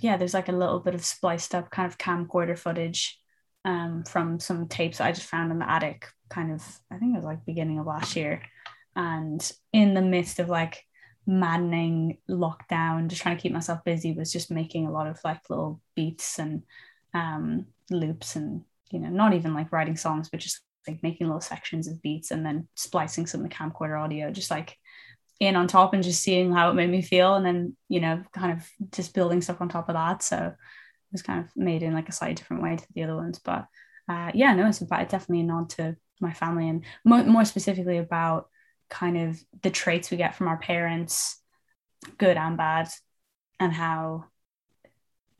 yeah, 0.00 0.16
there's 0.16 0.34
like 0.34 0.48
a 0.48 0.52
little 0.52 0.80
bit 0.80 0.94
of 0.94 1.04
spliced 1.04 1.54
up 1.54 1.70
kind 1.70 1.86
of 1.86 1.98
camcorder 1.98 2.58
footage 2.58 3.18
um, 3.64 4.04
from 4.04 4.40
some 4.40 4.68
tapes 4.68 5.00
I 5.00 5.12
just 5.12 5.26
found 5.28 5.52
in 5.52 5.58
the 5.58 5.70
attic, 5.70 6.06
kind 6.28 6.52
of, 6.52 6.62
I 6.90 6.96
think 6.98 7.14
it 7.14 7.18
was 7.18 7.24
like 7.24 7.46
beginning 7.46 7.78
of 7.78 7.86
last 7.86 8.16
year. 8.16 8.42
And 8.96 9.52
in 9.72 9.94
the 9.94 10.02
midst 10.02 10.38
of 10.38 10.48
like 10.48 10.84
maddening 11.26 12.18
lockdown, 12.30 13.08
just 13.08 13.22
trying 13.22 13.36
to 13.36 13.42
keep 13.42 13.52
myself 13.52 13.84
busy, 13.84 14.12
was 14.12 14.32
just 14.32 14.50
making 14.50 14.86
a 14.86 14.92
lot 14.92 15.06
of 15.06 15.18
like 15.24 15.48
little 15.50 15.80
beats 15.94 16.38
and 16.38 16.62
um, 17.14 17.66
loops 17.90 18.36
and, 18.36 18.62
you 18.90 18.98
know, 18.98 19.08
not 19.08 19.34
even 19.34 19.54
like 19.54 19.72
writing 19.72 19.96
songs, 19.96 20.28
but 20.28 20.40
just 20.40 20.60
like 20.86 21.02
making 21.02 21.26
little 21.26 21.40
sections 21.40 21.88
of 21.88 22.02
beats 22.02 22.30
and 22.30 22.44
then 22.44 22.68
splicing 22.74 23.26
some 23.26 23.42
of 23.42 23.48
the 23.48 23.54
camcorder 23.54 24.00
audio, 24.00 24.30
just 24.30 24.50
like 24.50 24.76
in 25.40 25.56
on 25.56 25.66
top 25.66 25.94
and 25.94 26.02
just 26.02 26.22
seeing 26.22 26.52
how 26.52 26.70
it 26.70 26.74
made 26.74 26.90
me 26.90 27.02
feel 27.02 27.34
and 27.34 27.44
then 27.44 27.76
you 27.88 28.00
know 28.00 28.22
kind 28.32 28.52
of 28.52 28.68
just 28.92 29.14
building 29.14 29.40
stuff 29.40 29.60
on 29.60 29.68
top 29.68 29.88
of 29.88 29.94
that. 29.94 30.22
So 30.22 30.36
it 30.38 31.12
was 31.12 31.22
kind 31.22 31.44
of 31.44 31.50
made 31.56 31.82
in 31.82 31.94
like 31.94 32.08
a 32.08 32.12
slightly 32.12 32.34
different 32.34 32.62
way 32.62 32.76
to 32.76 32.86
the 32.94 33.02
other 33.02 33.16
ones. 33.16 33.40
But 33.44 33.66
uh, 34.08 34.30
yeah 34.34 34.54
no 34.54 34.68
it's 34.68 34.80
about 34.80 35.08
definitely 35.08 35.40
a 35.40 35.44
nod 35.44 35.70
to 35.70 35.96
my 36.20 36.32
family 36.32 36.68
and 36.68 36.84
more, 37.04 37.24
more 37.24 37.44
specifically 37.44 37.98
about 37.98 38.48
kind 38.90 39.16
of 39.16 39.42
the 39.62 39.70
traits 39.70 40.10
we 40.10 40.16
get 40.16 40.36
from 40.36 40.46
our 40.46 40.58
parents 40.58 41.40
good 42.18 42.36
and 42.36 42.56
bad 42.56 42.88
and 43.58 43.72
how 43.72 44.26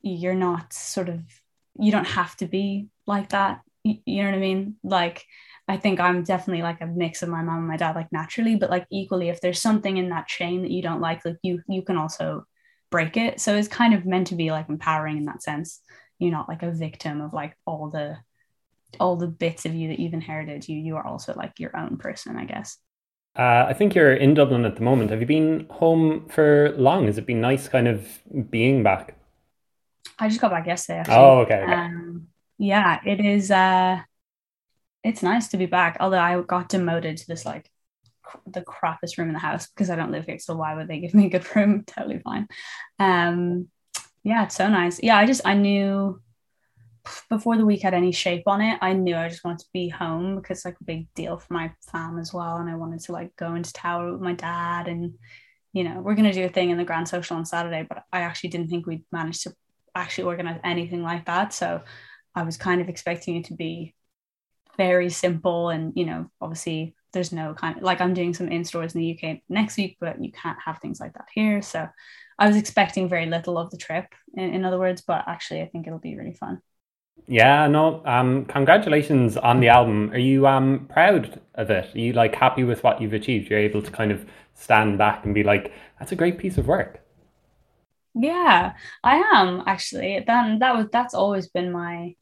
you're 0.03 0.35
not 0.35 0.73
sort 0.73 1.09
of 1.09 1.21
you 1.79 1.91
don't 1.93 2.07
have 2.07 2.37
to 2.37 2.47
be 2.47 2.89
like 3.07 3.31
that 3.31 3.61
you 3.83 4.23
know 4.23 4.25
what 4.25 4.35
i 4.35 4.39
mean 4.39 4.77
like 4.83 5.27
I 5.67 5.79
think 5.79 5.99
I'm 5.99 6.25
definitely 6.25 6.63
like 6.63 6.81
a 6.81 6.87
mix 6.87 7.23
of 7.23 7.31
my 7.31 7.43
mom 7.43 7.59
and 7.59 7.69
my 7.69 7.77
dad, 7.77 7.97
like 7.97 8.13
naturally, 8.13 8.57
but 8.57 8.71
like 8.71 8.87
equally, 8.91 9.31
if 9.31 9.41
there's 9.41 9.61
something 9.61 9.97
in 9.97 10.11
that 10.11 10.29
chain 10.29 10.63
that 10.63 10.71
you 10.71 10.83
don't 10.83 11.01
like, 11.01 11.25
like 11.25 11.39
you 11.43 11.63
you 11.69 11.83
can 11.83 11.97
also 11.97 12.45
break 12.91 13.17
it. 13.17 13.41
So 13.41 13.57
it's 13.57 13.69
kind 13.69 13.95
of 13.95 14.05
meant 14.05 14.27
to 14.29 14.35
be 14.35 14.51
like 14.51 14.69
empowering 14.69 15.17
in 15.17 15.25
that 15.25 15.43
sense. 15.43 15.81
You're 16.19 16.33
not 16.33 16.49
like 16.49 16.63
a 16.63 16.71
victim 16.71 17.21
of 17.23 17.33
like 17.33 17.57
all 17.67 17.89
the 17.89 18.19
all 19.01 19.17
the 19.17 19.27
bits 19.27 19.65
of 19.65 19.75
you 19.75 19.89
that 19.89 19.99
you've 19.99 20.13
inherited. 20.13 20.69
You 20.69 20.79
you 20.79 20.97
are 20.97 21.07
also 21.07 21.33
like 21.35 21.59
your 21.59 21.75
own 21.75 21.97
person, 21.97 22.37
I 22.37 22.45
guess. 22.45 22.77
Uh, 23.37 23.65
I 23.67 23.73
think 23.73 23.95
you're 23.95 24.15
in 24.15 24.35
Dublin 24.35 24.65
at 24.67 24.77
the 24.77 24.83
moment. 24.83 25.11
Have 25.11 25.21
you 25.21 25.27
been 25.27 25.67
home 25.71 26.29
for 26.29 26.73
long? 26.77 27.07
Has 27.07 27.17
it 27.17 27.27
been 27.27 27.41
nice, 27.41 27.69
kind 27.69 27.89
of 27.89 28.07
being 28.51 28.83
back? 28.83 29.17
I 30.19 30.29
just 30.29 30.41
got 30.41 30.51
back 30.51 30.67
yesterday. 30.67 31.01
Actually. 31.01 31.17
Oh, 31.17 31.39
okay. 31.41 31.63
okay. 31.63 31.73
Um, 31.73 32.29
yeah, 32.59 33.01
it 33.05 33.21
is. 33.21 33.51
Uh, 33.51 34.01
it's 35.03 35.23
nice 35.23 35.49
to 35.49 35.57
be 35.57 35.67
back. 35.67 35.97
Although 36.01 36.19
I 36.19 36.41
got 36.43 36.69
demoted 36.69 37.19
to 37.19 37.27
this 37.27 37.45
like 37.45 37.71
the 38.47 38.63
crappiest 38.63 39.19
room 39.19 39.29
in 39.29 39.35
the 39.35 39.41
house 39.41 39.67
because 39.67 39.91
I 39.91 39.97
don't 39.97 40.11
live 40.11 40.27
here. 40.27 40.39
So 40.39 40.57
why 40.57 40.75
would 40.75 40.89
they 40.89 41.01
give 41.01 41.15
me 41.15 41.27
a 41.27 41.31
good 41.31 41.57
room? 41.57 41.85
totally 41.87 42.19
fine. 42.19 42.49
Um, 42.99 43.69
yeah, 44.23 44.45
it's 44.45 44.57
so 44.57 44.69
nice. 44.69 45.03
Yeah, 45.03 45.19
I 45.19 45.27
just 45.27 45.43
I 45.45 45.55
knew 45.55 46.21
before 47.29 47.59
the 47.59 47.67
week 47.67 47.83
had 47.83 47.93
any 47.93 48.13
shape 48.13 48.45
on 48.47 48.63
it. 48.63 48.79
I 48.81 48.95
knew 48.95 49.15
I 49.15 49.29
just 49.29 49.45
wanted 49.45 49.61
to 49.61 49.69
be 49.75 49.89
home 49.89 50.37
because 50.37 50.59
it's 50.59 50.65
like 50.65 50.81
a 50.81 50.85
big 50.85 51.13
deal 51.15 51.37
for 51.37 51.53
my 51.53 51.73
fam 51.93 52.19
as 52.19 52.33
well, 52.33 52.57
and 52.57 52.71
I 52.71 52.77
wanted 52.77 53.01
to 53.01 53.13
like 53.13 53.37
go 53.37 53.55
into 53.55 53.73
tower 53.73 54.13
with 54.13 54.21
my 54.21 54.33
dad 54.33 54.89
and. 54.89 55.15
You 55.77 55.83
know, 55.83 56.01
we're 56.01 56.15
gonna 56.15 56.33
do 56.33 56.45
a 56.45 56.49
thing 56.49 56.71
in 56.71 56.79
the 56.79 56.85
Grand 56.85 57.09
Social 57.09 57.37
on 57.37 57.45
Saturday, 57.45 57.85
but 57.89 58.05
I 58.13 58.21
actually 58.21 58.51
didn't 58.51 58.69
think 58.69 58.87
we'd 58.87 59.03
manage 59.11 59.41
to 59.41 59.53
actually 59.95 60.25
organize 60.25 60.61
anything 60.65 61.03
like 61.03 61.27
that. 61.27 61.53
So 61.53 61.83
I 62.35 62.43
was 62.43 62.57
kind 62.57 62.81
of 62.81 62.89
expecting 62.89 63.37
it 63.37 63.47
to 63.47 63.55
be 63.55 63.95
very 64.77 65.11
simple 65.11 65.69
and 65.71 65.93
you 65.95 66.05
know 66.05 66.31
obviously 66.41 66.95
there's 67.13 67.33
no 67.33 67.55
kind 67.55 67.77
of 67.77 67.83
like 67.83 68.01
i'm 68.01 68.15
doing 68.15 68.35
some 68.35 68.49
in 68.49 68.65
stores 68.65 68.95
in 68.95 69.01
the 69.01 69.13
uk 69.13 69.39
next 69.49 69.77
week 69.77 69.97
but 70.01 70.23
you 70.23 70.33
can't 70.33 70.59
have 70.65 70.79
things 70.79 71.01
like 71.01 71.13
that 71.15 71.27
here. 71.33 71.63
So 71.63 71.89
i 72.39 72.47
was 72.47 72.57
expecting 72.57 73.09
very 73.09 73.27
little 73.27 73.57
of 73.57 73.71
the 73.71 73.77
trip 73.77 74.07
in, 74.35 74.55
in 74.55 74.65
other 74.65 74.79
words 74.79 75.03
but 75.03 75.25
actually 75.27 75.63
i 75.63 75.67
think 75.67 75.87
it'll 75.87 75.99
be 75.99 76.17
really 76.17 76.35
fun. 76.35 76.61
Yeah 77.29 77.69
no 77.69 78.03
um 78.05 78.45
congratulations 78.47 79.37
on 79.37 79.61
the 79.61 79.69
album. 79.69 80.11
Are 80.11 80.19
you 80.19 80.47
um 80.47 80.87
proud 80.89 81.41
of 81.55 81.71
it? 81.71 81.95
Are 81.95 81.99
you 81.99 82.13
like 82.13 82.35
happy 82.35 82.65
with 82.65 82.83
what 82.83 83.01
you've 83.01 83.13
achieved? 83.13 83.51
You're 83.51 83.61
able 83.61 83.83
to 83.83 83.91
kind 83.91 84.11
of 84.11 84.27
stand 84.55 84.99
back 84.99 85.25
and 85.25 85.35
be 85.35 85.45
like 85.45 85.73
that's 85.99 86.13
a 86.13 86.17
great 86.17 86.39
piece 86.39 86.59
of 86.59 86.67
work 86.67 87.04
yeah 88.15 88.75
i 89.03 89.17
am 89.35 89.63
actually 89.67 90.23
then 90.27 90.59
that 90.61 90.75
was 90.77 90.87
that's 90.93 91.15
always 91.15 91.49
been 91.49 91.73
my 91.73 92.15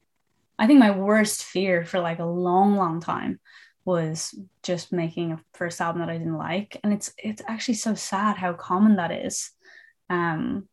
I 0.62 0.66
think 0.68 0.78
my 0.78 0.92
worst 0.92 1.42
fear 1.42 1.85
for 1.85 1.98
like 1.98 2.20
a 2.20 2.24
long, 2.24 2.76
long 2.76 3.00
time 3.00 3.40
was 3.85 4.33
just 4.62 4.92
making 4.92 5.33
a 5.33 5.40
first 5.55 5.81
album 5.81 6.00
that 6.00 6.09
I 6.09 6.18
didn't 6.18 6.38
like. 6.38 6.78
And 6.85 6.92
it's 6.92 7.12
it's 7.18 7.42
actually 7.48 7.74
so 7.74 7.94
sad 7.94 8.37
how 8.37 8.52
common 8.52 8.94
that 8.94 9.11
is. 9.11 9.50
Um, 10.09 10.68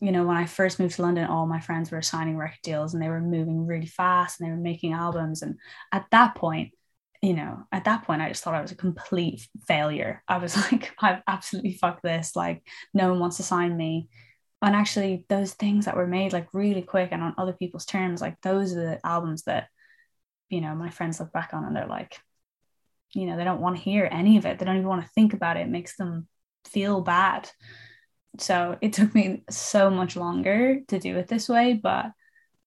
you 0.00 0.12
know, 0.12 0.24
when 0.24 0.36
I 0.36 0.44
first 0.46 0.78
moved 0.78 0.96
to 0.96 1.02
London, 1.02 1.26
all 1.26 1.46
my 1.46 1.58
friends 1.58 1.90
were 1.90 2.00
signing 2.00 2.36
record 2.36 2.60
deals 2.62 2.94
and 2.94 3.02
they 3.02 3.08
were 3.08 3.20
moving 3.20 3.66
really 3.66 3.86
fast 3.86 4.38
and 4.38 4.46
they 4.46 4.52
were 4.52 4.60
making 4.60 4.92
albums. 4.92 5.42
And 5.42 5.58
at 5.90 6.06
that 6.12 6.36
point, 6.36 6.72
you 7.20 7.32
know, 7.32 7.64
at 7.72 7.86
that 7.86 8.04
point, 8.04 8.22
I 8.22 8.28
just 8.28 8.44
thought 8.44 8.54
I 8.54 8.60
was 8.60 8.70
a 8.70 8.76
complete 8.76 9.48
failure. 9.66 10.22
I 10.28 10.38
was 10.38 10.56
like, 10.72 10.92
I've 11.00 11.22
absolutely 11.26 11.72
fucked 11.72 12.04
this. 12.04 12.36
Like, 12.36 12.62
no 12.92 13.10
one 13.10 13.18
wants 13.18 13.38
to 13.38 13.42
sign 13.42 13.76
me 13.76 14.08
and 14.64 14.74
actually 14.74 15.26
those 15.28 15.52
things 15.52 15.84
that 15.84 15.96
were 15.96 16.06
made 16.06 16.32
like 16.32 16.48
really 16.52 16.82
quick 16.82 17.10
and 17.12 17.22
on 17.22 17.34
other 17.36 17.52
people's 17.52 17.84
terms 17.84 18.20
like 18.20 18.40
those 18.40 18.72
are 18.72 18.80
the 18.80 19.06
albums 19.06 19.42
that 19.42 19.68
you 20.48 20.60
know 20.60 20.74
my 20.74 20.90
friends 20.90 21.20
look 21.20 21.32
back 21.32 21.50
on 21.52 21.64
and 21.64 21.76
they're 21.76 21.86
like 21.86 22.18
you 23.12 23.26
know 23.26 23.36
they 23.36 23.44
don't 23.44 23.60
want 23.60 23.76
to 23.76 23.82
hear 23.82 24.08
any 24.10 24.38
of 24.38 24.46
it 24.46 24.58
they 24.58 24.64
don't 24.64 24.76
even 24.76 24.88
want 24.88 25.02
to 25.02 25.10
think 25.10 25.34
about 25.34 25.56
it 25.56 25.60
it 25.60 25.68
makes 25.68 25.96
them 25.96 26.26
feel 26.64 27.00
bad 27.02 27.48
so 28.38 28.76
it 28.80 28.92
took 28.92 29.14
me 29.14 29.44
so 29.50 29.90
much 29.90 30.16
longer 30.16 30.80
to 30.88 30.98
do 30.98 31.16
it 31.16 31.28
this 31.28 31.48
way 31.48 31.74
but 31.74 32.06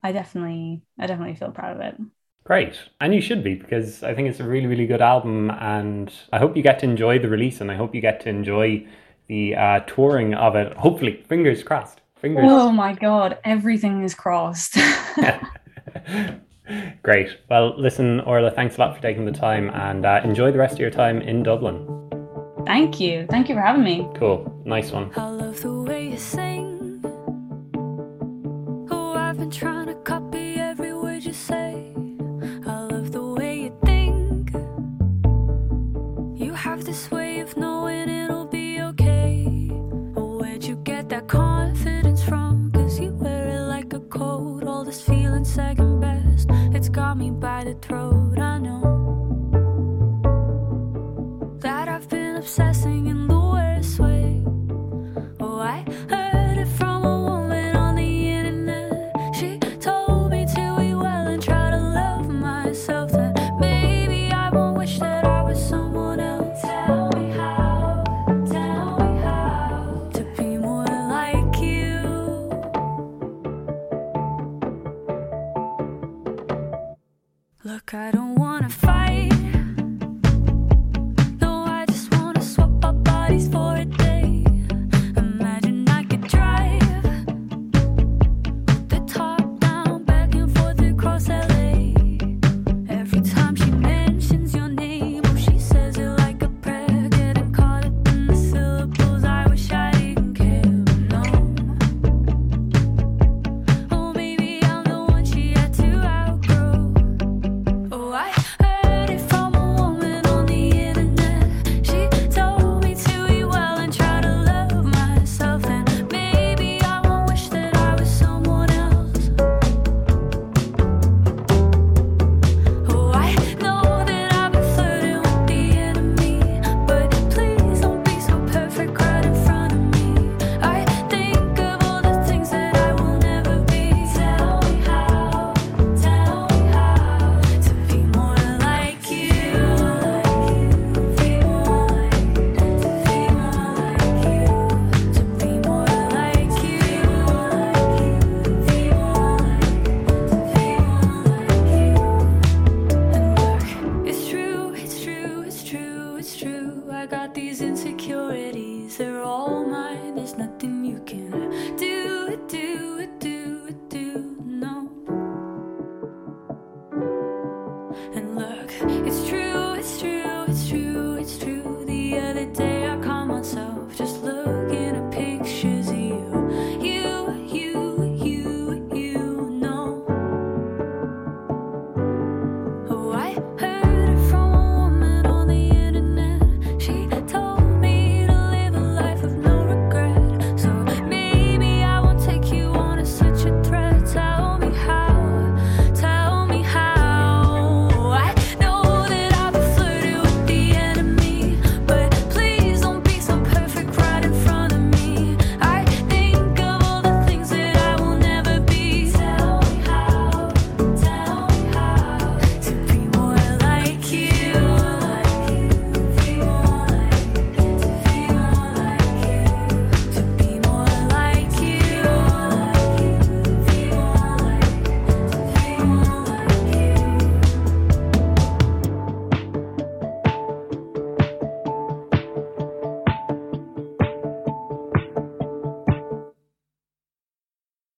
i 0.03 0.11
definitely 0.11 0.81
i 0.99 1.07
definitely 1.07 1.35
feel 1.35 1.51
proud 1.51 1.75
of 1.75 1.81
it 1.81 1.95
Great. 2.43 2.79
And 3.01 3.13
you 3.13 3.19
should 3.19 3.43
be 3.43 3.55
because 3.55 4.03
I 4.03 4.13
think 4.13 4.29
it's 4.29 4.39
a 4.39 4.47
really, 4.47 4.67
really 4.67 4.87
good 4.87 5.01
album. 5.01 5.51
And 5.51 6.09
I 6.31 6.39
hope 6.39 6.55
you 6.55 6.63
get 6.63 6.79
to 6.79 6.85
enjoy 6.85 7.19
the 7.19 7.27
release 7.27 7.59
and 7.59 7.69
I 7.69 7.75
hope 7.75 7.93
you 7.93 7.99
get 7.99 8.21
to 8.21 8.29
enjoy 8.29 8.87
the 9.27 9.55
uh, 9.55 9.79
touring 9.81 10.33
of 10.33 10.55
it. 10.55 10.73
Hopefully, 10.77 11.23
fingers 11.27 11.63
crossed. 11.63 12.01
Fingers. 12.15 12.45
Oh 12.47 12.71
my 12.71 12.93
God! 12.93 13.37
Everything 13.43 14.03
is 14.03 14.15
crossed. 14.15 14.77
Great. 17.03 17.29
Well, 17.49 17.79
listen, 17.79 18.19
Orla. 18.21 18.51
Thanks 18.51 18.77
a 18.77 18.79
lot 18.79 18.95
for 18.95 19.01
taking 19.01 19.25
the 19.25 19.31
time, 19.31 19.69
and 19.69 20.05
uh, 20.05 20.21
enjoy 20.23 20.51
the 20.51 20.57
rest 20.57 20.73
of 20.73 20.79
your 20.79 20.89
time 20.89 21.21
in 21.21 21.43
Dublin. 21.43 21.85
Thank 22.65 22.99
you. 22.99 23.25
Thank 23.29 23.47
you 23.49 23.55
for 23.55 23.61
having 23.61 23.83
me. 23.83 24.07
Cool. 24.15 24.61
Nice 24.65 24.91
one. 24.91 25.11
Look, 77.67 77.93
I 77.93 78.11
don't 78.11 78.35
wanna 78.35 78.69
fight. 78.69 79.56